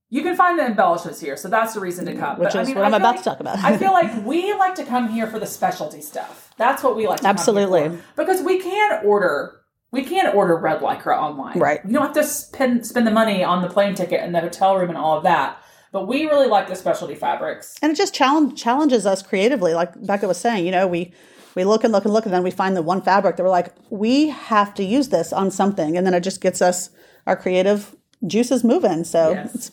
you 0.09 0.23
can 0.23 0.35
find 0.37 0.59
the 0.59 0.67
embellishments 0.67 1.21
here. 1.21 1.37
So 1.37 1.49
that's 1.49 1.75
the 1.75 1.81
reason 1.81 2.05
to 2.07 2.15
come. 2.17 2.39
Which 2.39 2.53
But, 2.53 2.57
I 2.57 2.61
is 2.63 2.69
mean, 2.69 2.77
what 2.79 2.83
I 2.85 2.87
I'm 2.87 2.93
feel 2.93 2.97
about 3.01 3.15
like- 3.15 3.19
to 3.19 3.31
talk 3.31 3.41
about. 3.41 3.59
I 3.59 3.77
feel 3.77 3.93
like 3.93 4.25
we 4.27 4.53
like 4.55 4.75
to 4.77 4.85
come 4.85 5.09
here 5.09 5.27
for 5.27 5.39
the 5.39 5.47
specialty 5.47 6.01
stuff. 6.01 6.53
That's 6.57 6.83
what 6.83 6.97
we 6.97 7.07
like 7.07 7.19
to 7.19 7.23
come 7.23 7.29
here 7.37 7.39
Absolutely. 7.41 7.99
because 8.17 8.43
we 8.43 8.61
can 8.61 9.05
order 9.05 9.57
we 9.93 10.05
can 10.05 10.33
order 10.35 10.57
red 10.57 10.81
lycra 10.81 11.17
online. 11.19 11.59
Right. 11.59 11.81
You 11.85 11.93
don't 11.95 12.03
have 12.03 12.15
to 12.15 12.25
spend 12.25 12.87
spend 12.87 13.07
the 13.07 13.11
money 13.11 13.43
on 13.43 13.61
the 13.63 13.69
plane 13.69 13.95
ticket 13.95 14.21
and 14.21 14.33
the 14.35 14.41
hotel 14.41 14.77
room 14.77 14.89
and 14.89 14.99
all 14.99 15.17
of 15.17 15.25
that. 15.25 15.59
But 15.93 16.07
we 16.07 16.27
really 16.27 16.47
like 16.47 16.69
the 16.69 16.77
specialty 16.77 17.17
fabrics. 17.17 17.75
and 17.83 17.91
it 17.91 17.97
just 17.97 18.15
challenge, 18.15 18.61
challenges 18.61 19.07
us 19.07 19.23
creatively. 19.23 19.75
Like 19.75 19.91
Becca 20.07 20.29
was 20.29 20.39
saying, 20.39 20.65
you 20.65 20.71
know, 20.71 20.87
we 20.87 21.13
we 21.57 21.65
look 21.65 21.83
and 21.83 21.93
look 21.93 22.05
and 22.05 22.15
look, 22.15 22.25
and 22.27 22.33
then 22.33 22.45
we 22.45 22.53
find 22.53 22.77
the 22.77 22.83
one 22.83 23.03
fabric 23.03 23.37
that 23.37 23.43
we're 23.43 23.49
like, 23.49 23.75
we 23.91 24.29
have 24.29 24.73
to 24.75 24.85
use 24.85 25.09
this 25.09 25.33
on 25.33 25.51
something, 25.51 25.97
and 25.97 26.07
then 26.07 26.15
it 26.15 26.21
just 26.21 26.41
gets 26.41 26.63
us 26.63 26.91
our 27.31 27.37
creative 27.37 27.95
juices 28.27 28.65
moving. 28.65 29.05
So 29.05 29.31
Yes. 29.33 29.55
it's 29.55 29.71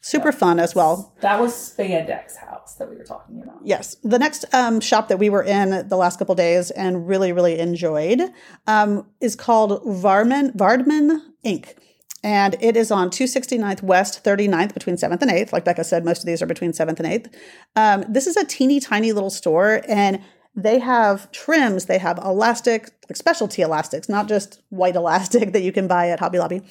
super 0.00 0.32
fun 0.32 0.58
as 0.60 0.74
well. 0.74 1.12
That 1.20 1.40
was 1.40 1.52
Spandex 1.52 2.36
House 2.36 2.76
that 2.76 2.88
we 2.88 2.96
were 2.96 3.04
talking 3.04 3.42
about. 3.42 3.58
Yes. 3.64 3.96
The 4.02 4.18
next 4.18 4.44
um, 4.54 4.80
shop 4.80 5.08
that 5.08 5.18
we 5.18 5.28
were 5.28 5.42
in 5.42 5.86
the 5.88 5.96
last 5.96 6.18
couple 6.18 6.34
days 6.34 6.70
and 6.70 7.06
really, 7.08 7.32
really 7.32 7.58
enjoyed 7.58 8.20
um, 8.66 9.06
is 9.20 9.34
called 9.36 9.82
Varman 9.84 10.56
Vardman 10.56 11.20
Inc. 11.44 11.74
And 12.22 12.54
it 12.60 12.76
is 12.76 12.90
on 12.90 13.08
269th 13.10 13.82
West, 13.82 14.22
39th, 14.22 14.74
between 14.74 14.96
7th 14.96 15.22
and 15.22 15.30
8th. 15.30 15.52
Like 15.52 15.64
Becca 15.64 15.84
said, 15.84 16.04
most 16.04 16.20
of 16.20 16.26
these 16.26 16.42
are 16.42 16.46
between 16.46 16.72
7th 16.72 17.00
and 17.00 17.08
8th. 17.08 17.34
Um, 17.76 18.04
this 18.08 18.26
is 18.26 18.36
a 18.36 18.44
teeny 18.44 18.78
tiny 18.78 19.12
little 19.12 19.30
store, 19.30 19.80
and 19.88 20.20
they 20.54 20.78
have 20.78 21.30
trims, 21.32 21.86
they 21.86 21.98
have 21.98 22.18
elastic, 22.18 22.90
like 23.08 23.16
specialty 23.16 23.62
elastics, 23.62 24.08
not 24.08 24.28
just 24.28 24.62
white 24.68 24.96
elastic 25.02 25.52
that 25.52 25.62
you 25.62 25.72
can 25.72 25.86
buy 25.86 26.08
at 26.08 26.20
Hobby 26.20 26.38
Lobby. 26.38 26.62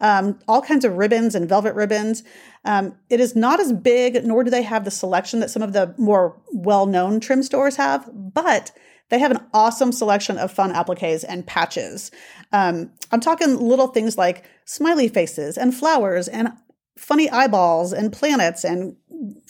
Um, 0.00 0.38
all 0.46 0.62
kinds 0.62 0.84
of 0.84 0.96
ribbons 0.96 1.34
and 1.34 1.48
velvet 1.48 1.74
ribbons. 1.74 2.22
Um, 2.64 2.94
it 3.10 3.18
is 3.18 3.34
not 3.34 3.58
as 3.58 3.72
big, 3.72 4.24
nor 4.24 4.44
do 4.44 4.50
they 4.50 4.62
have 4.62 4.84
the 4.84 4.90
selection 4.90 5.40
that 5.40 5.50
some 5.50 5.62
of 5.62 5.72
the 5.72 5.94
more 5.98 6.40
well 6.52 6.86
known 6.86 7.18
trim 7.18 7.42
stores 7.42 7.76
have, 7.76 8.08
but 8.14 8.70
they 9.08 9.18
have 9.18 9.30
an 9.30 9.44
awesome 9.52 9.90
selection 9.90 10.38
of 10.38 10.52
fun 10.52 10.72
appliques 10.72 11.24
and 11.24 11.46
patches. 11.46 12.10
Um, 12.52 12.92
I'm 13.10 13.20
talking 13.20 13.56
little 13.56 13.88
things 13.88 14.18
like 14.18 14.44
smiley 14.64 15.08
faces 15.08 15.58
and 15.58 15.74
flowers 15.74 16.28
and 16.28 16.50
funny 16.96 17.30
eyeballs 17.30 17.92
and 17.92 18.12
planets 18.12 18.64
and 18.64 18.96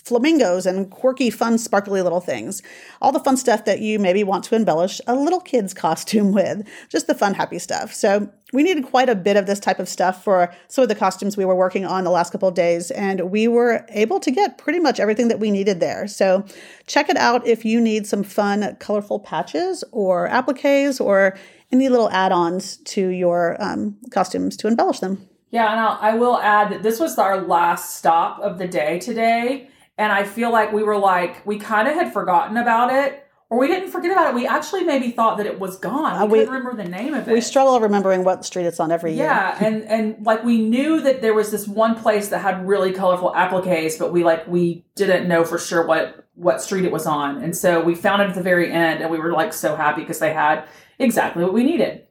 flamingos 0.08 0.66
and 0.66 0.90
quirky, 0.90 1.30
fun, 1.30 1.58
sparkly 1.58 2.02
little 2.02 2.20
things. 2.20 2.62
All 3.00 3.12
the 3.12 3.20
fun 3.20 3.36
stuff 3.36 3.64
that 3.66 3.80
you 3.80 3.98
maybe 3.98 4.24
want 4.24 4.44
to 4.44 4.56
embellish 4.56 5.00
a 5.06 5.14
little 5.14 5.40
kid's 5.40 5.74
costume 5.88 6.32
with. 6.32 6.66
Just 6.88 7.06
the 7.06 7.14
fun, 7.14 7.34
happy 7.34 7.58
stuff. 7.58 7.92
So 7.92 8.30
we 8.52 8.62
needed 8.62 8.84
quite 8.84 9.08
a 9.08 9.14
bit 9.14 9.36
of 9.36 9.46
this 9.46 9.60
type 9.60 9.78
of 9.78 9.88
stuff 9.88 10.24
for 10.24 10.52
some 10.68 10.82
of 10.82 10.88
the 10.88 10.94
costumes 10.94 11.36
we 11.36 11.44
were 11.44 11.54
working 11.54 11.84
on 11.84 12.04
the 12.04 12.10
last 12.10 12.30
couple 12.32 12.48
of 12.48 12.54
days, 12.54 12.90
and 12.90 13.30
we 13.30 13.46
were 13.46 13.84
able 13.90 14.20
to 14.20 14.30
get 14.30 14.58
pretty 14.58 14.80
much 14.80 14.98
everything 14.98 15.28
that 15.28 15.38
we 15.38 15.50
needed 15.50 15.80
there. 15.80 16.08
So 16.08 16.44
check 16.86 17.10
it 17.10 17.16
out 17.16 17.46
if 17.46 17.64
you 17.64 17.80
need 17.80 18.06
some 18.06 18.22
fun, 18.22 18.76
colorful 18.80 19.20
patches 19.20 19.84
or 19.92 20.28
appliques 20.28 21.00
or 21.00 21.36
any 21.70 21.88
little 21.88 22.10
add-ons 22.10 22.78
to 22.78 23.08
your 23.08 23.62
um, 23.62 23.96
costumes 24.10 24.56
to 24.56 24.68
embellish 24.68 25.00
them. 25.00 25.28
Yeah, 25.50 25.70
and 25.70 25.80
I'll, 25.80 25.98
I 26.00 26.14
will 26.14 26.38
add 26.38 26.72
that 26.72 26.82
this 26.82 27.00
was 27.00 27.18
our 27.18 27.40
last 27.40 27.96
stop 27.96 28.38
of 28.40 28.58
the 28.58 28.68
day 28.68 28.98
today. 28.98 29.68
And 29.98 30.12
I 30.12 30.22
feel 30.24 30.50
like 30.52 30.72
we 30.72 30.82
were 30.84 30.96
like, 30.96 31.44
we 31.44 31.58
kind 31.58 31.88
of 31.88 31.94
had 31.94 32.12
forgotten 32.12 32.56
about 32.56 32.92
it, 32.92 33.24
or 33.50 33.58
we 33.58 33.66
didn't 33.66 33.90
forget 33.90 34.12
about 34.12 34.28
it. 34.28 34.34
We 34.34 34.46
actually 34.46 34.84
maybe 34.84 35.10
thought 35.10 35.38
that 35.38 35.46
it 35.46 35.58
was 35.58 35.76
gone. 35.78 36.12
We, 36.12 36.18
Uh, 36.18 36.26
we- 36.26 36.38
couldn't 36.38 36.54
remember 36.54 36.80
the 36.82 36.88
name 36.88 37.14
of 37.14 37.26
it. 37.28 37.32
We 37.32 37.40
struggle 37.40 37.80
remembering 37.80 38.22
what 38.22 38.44
street 38.44 38.64
it's 38.66 38.78
on 38.78 38.92
every 38.92 39.14
year. 39.14 39.24
yeah, 39.24 39.56
and 39.60 39.82
and 39.84 40.24
like 40.24 40.44
we 40.44 40.62
knew 40.62 41.00
that 41.00 41.20
there 41.20 41.34
was 41.34 41.50
this 41.50 41.66
one 41.66 41.94
place 41.96 42.28
that 42.28 42.38
had 42.38 42.66
really 42.68 42.92
colorful 42.92 43.32
appliques, 43.34 43.98
but 43.98 44.12
we 44.12 44.22
like 44.22 44.46
we 44.46 44.84
didn't 44.94 45.26
know 45.26 45.44
for 45.44 45.58
sure 45.58 45.84
what 45.86 46.24
what 46.34 46.62
street 46.62 46.84
it 46.84 46.92
was 46.92 47.04
on, 47.06 47.42
and 47.42 47.56
so 47.56 47.80
we 47.82 47.96
found 47.96 48.22
it 48.22 48.28
at 48.28 48.34
the 48.36 48.42
very 48.42 48.70
end, 48.70 49.00
and 49.02 49.10
we 49.10 49.18
were 49.18 49.32
like 49.32 49.52
so 49.52 49.74
happy 49.74 50.02
because 50.02 50.20
they 50.20 50.32
had 50.32 50.62
exactly 51.00 51.42
what 51.42 51.52
we 51.52 51.64
needed. 51.64 52.02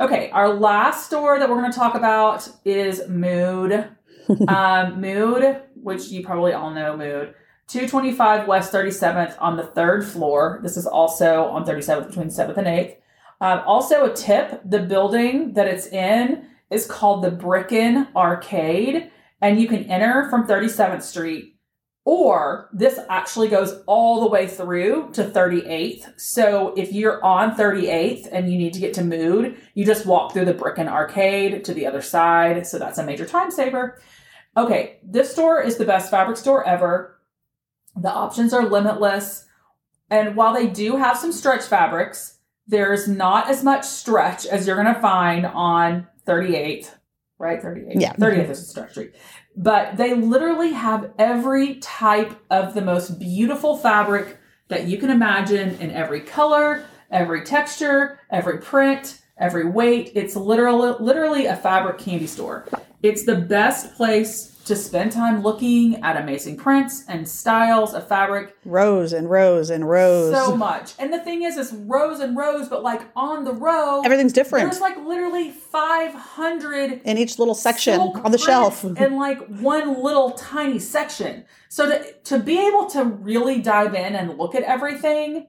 Okay, 0.00 0.30
our 0.32 0.48
last 0.54 1.06
store 1.06 1.38
that 1.38 1.48
we're 1.48 1.58
going 1.60 1.70
to 1.70 1.78
talk 1.78 1.94
about 1.94 2.48
is 2.64 3.06
Mood. 3.08 3.88
Um, 4.48 5.00
Mood, 5.00 5.62
which 5.74 6.08
you 6.08 6.24
probably 6.24 6.52
all 6.52 6.70
know, 6.70 6.96
Mood. 6.96 7.34
225 7.68 8.48
West 8.48 8.72
37th 8.72 9.36
on 9.38 9.56
the 9.56 9.66
third 9.66 10.04
floor. 10.04 10.60
This 10.62 10.76
is 10.76 10.86
also 10.86 11.44
on 11.44 11.66
37th 11.66 12.08
between 12.08 12.28
7th 12.28 12.56
and 12.56 12.66
8th. 12.66 12.96
Um, 13.40 13.62
also, 13.66 14.10
a 14.10 14.14
tip 14.14 14.62
the 14.64 14.80
building 14.80 15.52
that 15.52 15.68
it's 15.68 15.86
in 15.86 16.46
is 16.70 16.86
called 16.86 17.22
the 17.22 17.30
Bricken 17.30 18.08
Arcade, 18.16 19.10
and 19.40 19.60
you 19.60 19.68
can 19.68 19.84
enter 19.84 20.28
from 20.28 20.46
37th 20.46 21.02
Street, 21.02 21.54
or 22.04 22.68
this 22.72 22.98
actually 23.10 23.48
goes 23.48 23.82
all 23.86 24.20
the 24.20 24.28
way 24.28 24.46
through 24.46 25.10
to 25.12 25.24
38th. 25.24 26.18
So 26.18 26.72
if 26.76 26.92
you're 26.92 27.22
on 27.22 27.54
38th 27.54 28.28
and 28.32 28.50
you 28.50 28.58
need 28.58 28.72
to 28.72 28.80
get 28.80 28.94
to 28.94 29.04
Mood, 29.04 29.56
you 29.74 29.84
just 29.84 30.06
walk 30.06 30.32
through 30.32 30.46
the 30.46 30.54
Bricken 30.54 30.88
Arcade 30.88 31.64
to 31.64 31.74
the 31.74 31.86
other 31.86 32.02
side. 32.02 32.66
So 32.66 32.78
that's 32.78 32.98
a 32.98 33.04
major 33.04 33.26
time 33.26 33.50
saver. 33.50 34.00
Okay, 34.58 34.98
this 35.04 35.30
store 35.30 35.62
is 35.62 35.76
the 35.76 35.84
best 35.84 36.10
fabric 36.10 36.36
store 36.36 36.66
ever. 36.66 37.16
The 37.94 38.10
options 38.10 38.52
are 38.52 38.68
limitless. 38.68 39.46
And 40.10 40.34
while 40.34 40.52
they 40.52 40.66
do 40.66 40.96
have 40.96 41.16
some 41.16 41.30
stretch 41.30 41.62
fabrics, 41.62 42.38
there's 42.66 43.06
not 43.06 43.48
as 43.48 43.62
much 43.62 43.84
stretch 43.84 44.46
as 44.46 44.66
you're 44.66 44.82
going 44.82 44.92
to 44.92 45.00
find 45.00 45.46
on 45.46 46.08
38th, 46.26 46.90
right? 47.38 47.62
38th. 47.62 48.00
Yeah. 48.00 48.14
30th 48.14 48.50
is 48.50 48.60
a 48.60 48.64
stretch 48.64 48.90
street. 48.90 49.14
But 49.56 49.96
they 49.96 50.14
literally 50.14 50.72
have 50.72 51.12
every 51.18 51.76
type 51.76 52.36
of 52.50 52.74
the 52.74 52.82
most 52.82 53.20
beautiful 53.20 53.76
fabric 53.76 54.38
that 54.66 54.88
you 54.88 54.98
can 54.98 55.10
imagine 55.10 55.76
in 55.80 55.92
every 55.92 56.20
color, 56.20 56.84
every 57.12 57.44
texture, 57.44 58.18
every 58.28 58.58
print, 58.58 59.20
every 59.38 59.64
weight. 59.64 60.12
It's 60.14 60.36
literally 60.36 60.94
literally 61.00 61.46
a 61.46 61.56
fabric 61.56 61.98
candy 61.98 62.26
store. 62.26 62.66
It's 63.02 63.24
the 63.24 63.36
best 63.36 63.94
place 63.94 64.54
to 64.68 64.76
spend 64.76 65.10
time 65.10 65.42
looking 65.42 65.96
at 66.02 66.18
amazing 66.18 66.54
prints 66.56 67.04
and 67.08 67.26
styles 67.26 67.94
of 67.94 68.06
fabric 68.06 68.54
rows 68.66 69.14
and 69.14 69.30
rows 69.30 69.70
and 69.70 69.88
rows. 69.88 70.34
so 70.34 70.54
much. 70.54 70.92
And 70.98 71.10
the 71.10 71.20
thing 71.20 71.42
is, 71.42 71.56
it's 71.56 71.72
rows 71.72 72.20
and 72.20 72.36
rows, 72.36 72.68
but 72.68 72.82
like 72.82 73.00
on 73.16 73.44
the 73.44 73.54
row, 73.54 74.02
Everything's 74.04 74.34
different 74.34 74.70
there's 74.70 74.82
like 74.82 74.98
literally 74.98 75.50
500 75.50 77.00
in 77.04 77.16
each 77.16 77.38
little 77.38 77.54
section 77.54 77.98
on 77.98 78.30
the 78.30 78.38
shelf. 78.38 78.84
in 78.96 79.16
like 79.16 79.38
one 79.46 80.02
little 80.02 80.32
tiny 80.32 80.78
section. 80.78 81.46
So 81.70 81.88
to 81.88 82.12
to 82.24 82.38
be 82.38 82.58
able 82.66 82.86
to 82.90 83.04
really 83.04 83.62
dive 83.62 83.94
in 83.94 84.14
and 84.14 84.36
look 84.36 84.54
at 84.54 84.64
everything, 84.64 85.46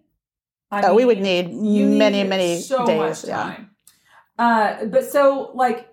I 0.72 0.84
oh, 0.84 0.96
we 0.96 1.04
would 1.04 1.20
need 1.20 1.52
many, 1.52 2.24
many 2.24 2.62
so 2.62 2.86
days. 2.86 2.98
much 2.98 3.26
Yeah. 3.26 3.66
Uh, 4.40 4.86
but 4.86 5.04
so 5.04 5.52
like 5.54 5.90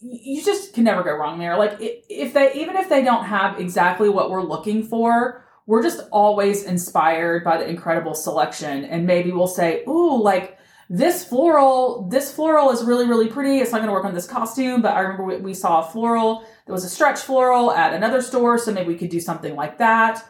you 0.00 0.42
just 0.44 0.74
can 0.74 0.84
never 0.84 1.02
go 1.02 1.12
wrong 1.12 1.38
there. 1.38 1.58
Like 1.58 1.76
if 1.80 2.32
they 2.32 2.54
even 2.54 2.76
if 2.76 2.88
they 2.88 3.02
don't 3.02 3.24
have 3.24 3.58
exactly 3.58 4.08
what 4.08 4.30
we're 4.30 4.42
looking 4.44 4.84
for, 4.84 5.44
we're 5.66 5.82
just 5.82 6.00
always 6.12 6.62
inspired 6.62 7.42
by 7.42 7.58
the 7.58 7.68
incredible 7.68 8.14
selection, 8.14 8.84
and 8.84 9.06
maybe 9.06 9.32
we'll 9.32 9.46
say, 9.46 9.82
"Ooh, 9.86 10.22
like." 10.22 10.58
This 10.90 11.24
floral, 11.24 12.06
this 12.10 12.30
floral 12.34 12.70
is 12.70 12.84
really, 12.84 13.06
really 13.06 13.28
pretty. 13.28 13.60
It's 13.60 13.72
not 13.72 13.78
going 13.78 13.88
to 13.88 13.94
work 13.94 14.04
on 14.04 14.12
this 14.12 14.26
costume, 14.26 14.82
but 14.82 14.92
I 14.92 15.00
remember 15.00 15.24
we, 15.24 15.36
we 15.36 15.54
saw 15.54 15.80
a 15.80 15.90
floral. 15.90 16.40
There 16.66 16.74
was 16.74 16.84
a 16.84 16.88
stretch 16.90 17.20
floral 17.20 17.70
at 17.72 17.94
another 17.94 18.20
store, 18.20 18.58
so 18.58 18.74
maybe 18.74 18.88
we 18.88 18.98
could 18.98 19.08
do 19.08 19.20
something 19.20 19.56
like 19.56 19.78
that. 19.78 20.22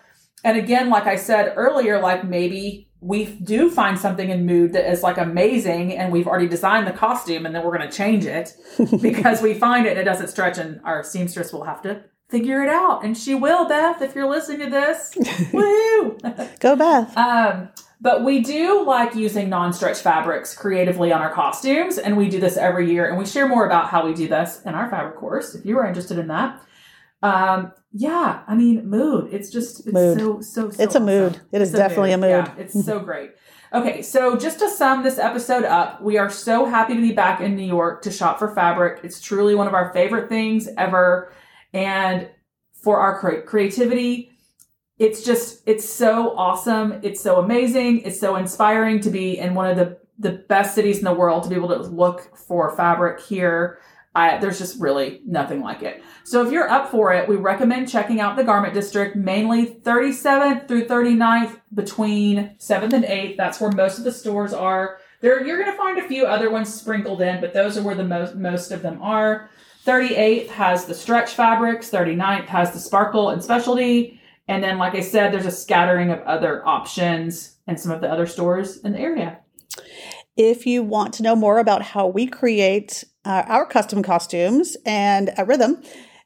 And 0.44 0.56
again, 0.56 0.88
like 0.88 1.06
I 1.08 1.16
said 1.16 1.54
earlier, 1.56 1.98
like 2.00 2.24
maybe 2.24 2.91
we 3.02 3.26
do 3.26 3.68
find 3.68 3.98
something 3.98 4.30
in 4.30 4.46
mood 4.46 4.72
that 4.72 4.88
is 4.88 5.02
like 5.02 5.18
amazing 5.18 5.96
and 5.98 6.12
we've 6.12 6.28
already 6.28 6.46
designed 6.46 6.86
the 6.86 6.92
costume 6.92 7.44
and 7.44 7.54
then 7.54 7.64
we're 7.64 7.76
going 7.76 7.88
to 7.88 7.94
change 7.94 8.24
it 8.24 8.54
because 9.02 9.42
we 9.42 9.54
find 9.54 9.86
it 9.86 9.90
and 9.90 9.98
it 9.98 10.04
doesn't 10.04 10.28
stretch 10.28 10.56
and 10.56 10.80
our 10.84 11.02
seamstress 11.02 11.52
will 11.52 11.64
have 11.64 11.82
to 11.82 12.04
figure 12.32 12.62
it 12.62 12.68
out. 12.68 13.04
And 13.04 13.16
she 13.16 13.34
will, 13.34 13.68
Beth, 13.68 14.00
if 14.00 14.14
you're 14.14 14.28
listening 14.28 14.60
to 14.60 14.70
this. 14.70 15.14
Woo! 15.52 16.16
Go, 16.58 16.74
Beth. 16.76 17.16
Um, 17.22 17.68
but 18.00 18.24
we 18.24 18.40
do 18.40 18.84
like 18.84 19.14
using 19.14 19.48
non-stretch 19.48 19.98
fabrics 19.98 20.56
creatively 20.56 21.12
on 21.12 21.22
our 21.22 21.32
costumes, 21.32 21.98
and 21.98 22.16
we 22.16 22.28
do 22.28 22.40
this 22.40 22.56
every 22.56 22.90
year. 22.90 23.08
And 23.08 23.16
we 23.16 23.24
share 23.24 23.46
more 23.46 23.64
about 23.64 23.90
how 23.90 24.04
we 24.04 24.12
do 24.12 24.26
this 24.26 24.60
in 24.66 24.74
our 24.74 24.90
fabric 24.90 25.16
course, 25.16 25.54
if 25.54 25.64
you 25.64 25.78
are 25.78 25.86
interested 25.86 26.18
in 26.18 26.26
that. 26.26 26.60
Um, 27.22 27.72
yeah, 27.92 28.42
I 28.46 28.54
mean, 28.54 28.88
mood. 28.88 29.32
It's 29.32 29.50
just 29.50 29.80
it's 29.80 29.92
Mood. 29.92 30.18
so 30.18 30.40
so. 30.40 30.70
so 30.70 30.82
It's 30.82 30.94
a 30.94 30.98
awesome. 30.98 31.06
mood. 31.06 31.40
It 31.52 31.62
is 31.62 31.70
It's 31.70 31.78
definitely 31.78 32.12
a 32.12 32.18
mood. 32.18 32.30
Yeah, 32.30 32.54
it's 32.58 32.84
so 32.84 32.98
great. 33.00 33.32
Okay, 33.74 34.02
so 34.02 34.36
just 34.36 34.58
to 34.58 34.68
sum 34.68 35.02
this 35.02 35.18
episode 35.18 35.64
up, 35.64 36.02
we 36.02 36.18
are 36.18 36.28
so 36.28 36.66
happy 36.66 36.94
to 36.94 37.00
be 37.00 37.12
back 37.12 37.40
in 37.40 37.56
New 37.56 37.66
York 37.66 38.02
to 38.02 38.10
shop 38.10 38.38
for 38.38 38.54
fabric. 38.54 39.00
It's 39.02 39.18
truly 39.20 39.54
one 39.54 39.66
of 39.66 39.72
our 39.72 39.92
favorite 39.94 40.28
things 40.28 40.68
ever. 40.76 41.32
And 41.72 42.28
for 42.74 42.98
our 43.00 43.18
cre- 43.18 43.40
creativity, 43.46 44.30
it's 44.98 45.24
just, 45.24 45.62
it's 45.66 45.88
so 45.88 46.36
awesome. 46.36 47.00
It's 47.02 47.22
so 47.22 47.38
amazing. 47.38 48.00
It's 48.02 48.20
so 48.20 48.36
inspiring 48.36 49.00
to 49.00 49.10
be 49.10 49.38
in 49.38 49.54
one 49.54 49.70
of 49.70 49.76
the, 49.78 49.98
the 50.18 50.32
best 50.48 50.74
cities 50.74 50.98
in 50.98 51.04
the 51.04 51.14
world 51.14 51.44
to 51.44 51.48
be 51.48 51.54
able 51.54 51.68
to 51.68 51.78
look 51.78 52.36
for 52.36 52.76
fabric 52.76 53.20
here. 53.20 53.78
I, 54.14 54.38
there's 54.38 54.58
just 54.58 54.78
really 54.80 55.22
nothing 55.26 55.60
like 55.60 55.82
it. 55.82 56.02
So 56.24 56.44
if 56.44 56.52
you're 56.52 56.68
up 56.68 56.90
for 56.90 57.12
it, 57.12 57.28
we 57.28 57.36
recommend 57.36 57.88
checking 57.88 58.20
out 58.20 58.36
the 58.36 58.44
Garment 58.44 58.74
District, 58.74 59.16
mainly 59.16 59.66
37th 59.66 60.68
through 60.68 60.86
39th 60.86 61.60
between 61.72 62.54
7th 62.58 62.92
and 62.92 63.04
8th. 63.04 63.36
That's 63.36 63.60
where 63.60 63.72
most 63.72 63.98
of 63.98 64.04
the 64.04 64.12
stores 64.12 64.52
are. 64.52 64.98
There, 65.22 65.44
you're 65.44 65.58
going 65.58 65.70
to 65.70 65.78
find 65.78 65.98
a 65.98 66.08
few 66.08 66.26
other 66.26 66.50
ones 66.50 66.72
sprinkled 66.72 67.22
in, 67.22 67.40
but 67.40 67.54
those 67.54 67.78
are 67.78 67.82
where 67.82 67.94
the 67.94 68.04
most 68.04 68.34
most 68.34 68.70
of 68.70 68.82
them 68.82 69.00
are. 69.00 69.48
38th 69.86 70.48
has 70.48 70.84
the 70.84 70.94
stretch 70.94 71.34
fabrics. 71.34 71.90
39th 71.90 72.46
has 72.46 72.72
the 72.72 72.78
sparkle 72.78 73.30
and 73.30 73.42
specialty. 73.42 74.20
And 74.48 74.62
then, 74.62 74.78
like 74.78 74.94
I 74.94 75.00
said, 75.00 75.32
there's 75.32 75.46
a 75.46 75.50
scattering 75.50 76.10
of 76.10 76.20
other 76.20 76.66
options 76.66 77.56
in 77.66 77.76
some 77.76 77.92
of 77.92 78.00
the 78.00 78.10
other 78.10 78.26
stores 78.26 78.78
in 78.78 78.92
the 78.92 78.98
area. 78.98 79.38
If 80.36 80.66
you 80.66 80.82
want 80.82 81.14
to 81.14 81.22
know 81.22 81.36
more 81.36 81.58
about 81.58 81.82
how 81.82 82.06
we 82.06 82.26
create 82.26 83.04
our 83.24 83.66
custom 83.66 84.02
costumes 84.02 84.76
and 84.84 85.30
a 85.38 85.44
rhythm, 85.44 85.82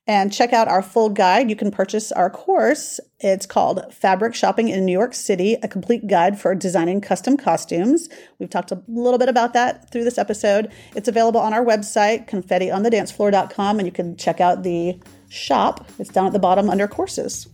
and 0.09 0.33
check 0.33 0.53
out 0.53 0.69
our 0.69 0.83
full 0.83 1.09
guide, 1.09 1.51
you 1.51 1.57
can 1.57 1.73
purchase 1.73 2.13
our 2.13 2.31
course. 2.31 3.01
It's 3.19 3.45
called 3.45 3.93
Fabric 3.93 4.37
Shopping 4.37 4.69
in 4.69 4.85
New 4.85 4.93
York 4.93 5.15
City, 5.15 5.55
a 5.65 5.69
complete 5.69 6.07
guide 6.07 6.39
for 6.39 6.55
designing 6.55 7.01
custom 7.01 7.37
costumes. 7.37 8.09
We've 8.39 8.49
talked 8.49 8.71
a 8.71 8.81
little 8.87 9.19
bit 9.19 9.29
about 9.29 9.53
that 9.55 9.91
through 9.91 10.05
this 10.05 10.17
episode. 10.17 10.71
It's 10.95 11.09
available 11.09 11.41
on 11.41 11.53
our 11.53 11.65
website, 11.65 12.29
confettionthedancefloor.com, 12.29 13.79
and 13.81 13.87
you 13.87 13.93
can 13.93 14.17
check 14.17 14.41
out 14.41 14.63
the 14.63 15.01
shop. 15.29 15.89
It's 15.99 16.11
down 16.11 16.27
at 16.27 16.33
the 16.33 16.39
bottom 16.39 16.71
under 16.71 16.87
courses. 16.87 17.49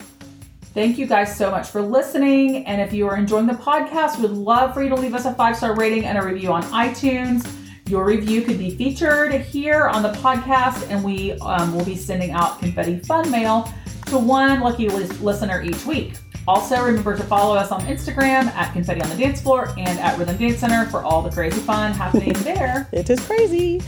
Thank 0.74 0.98
you 0.98 1.07
guys 1.07 1.35
so 1.35 1.50
much 1.50 1.68
for 1.68 1.81
listening. 1.81 2.66
And 2.66 2.83
if 2.83 2.92
you 2.92 3.07
are 3.09 3.16
enjoying 3.16 3.46
the 3.46 3.55
podcast, 3.55 4.18
we'd 4.18 4.31
love 4.31 4.74
for 4.74 4.83
you 4.83 4.90
to 4.90 4.94
leave 4.94 5.14
us 5.14 5.24
a 5.24 5.35
five 5.35 5.57
star 5.57 5.74
rating 5.74 6.05
and 6.05 6.18
a 6.18 6.22
review 6.22 6.52
on 6.52 6.62
iTunes. 6.64 7.62
Your 7.92 8.07
review 8.07 8.40
could 8.40 8.57
be 8.59 8.70
featured 8.70 9.33
here 9.35 9.87
on 9.87 10.02
the 10.02 10.12
podcast, 10.12 10.88
and 10.88 11.05
we 11.05 11.33
um, 11.42 11.76
will 11.76 11.85
be 11.85 11.94
sending 11.94 12.31
out 12.31 12.59
confetti 12.59 13.00
fun 13.00 13.31
mail 13.31 13.70
to 14.07 14.16
one 14.16 14.61
lucky 14.61 14.88
lis- 14.88 15.20
listener 15.20 15.61
each 15.61 15.85
week. 15.85 16.14
Also, 16.48 16.83
remember 16.83 17.14
to 17.14 17.22
follow 17.24 17.55
us 17.55 17.70
on 17.70 17.83
Instagram 17.83 18.46
at 18.55 18.72
Confetti 18.72 19.02
on 19.02 19.11
the 19.11 19.16
Dance 19.16 19.42
Floor 19.42 19.74
and 19.76 19.98
at 19.98 20.18
Rhythm 20.18 20.38
Dance 20.38 20.59
Center 20.59 20.87
for 20.87 21.02
all 21.05 21.20
the 21.20 21.31
crazy 21.31 21.61
fun 21.61 21.92
happening 22.02 22.33
there. 22.44 22.88
It 22.92 23.11
is 23.11 23.20
crazy. 23.26 23.83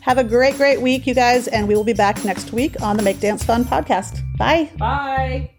Have 0.00 0.16
a 0.16 0.24
great, 0.24 0.56
great 0.56 0.80
week, 0.80 1.06
you 1.06 1.12
guys, 1.12 1.46
and 1.46 1.68
we 1.68 1.74
will 1.74 1.84
be 1.84 1.92
back 1.92 2.24
next 2.24 2.54
week 2.54 2.80
on 2.80 2.96
the 2.96 3.02
Make 3.02 3.20
Dance 3.20 3.44
Fun 3.44 3.64
podcast. 3.66 4.22
Bye. 4.38 4.70
Bye. 4.78 5.50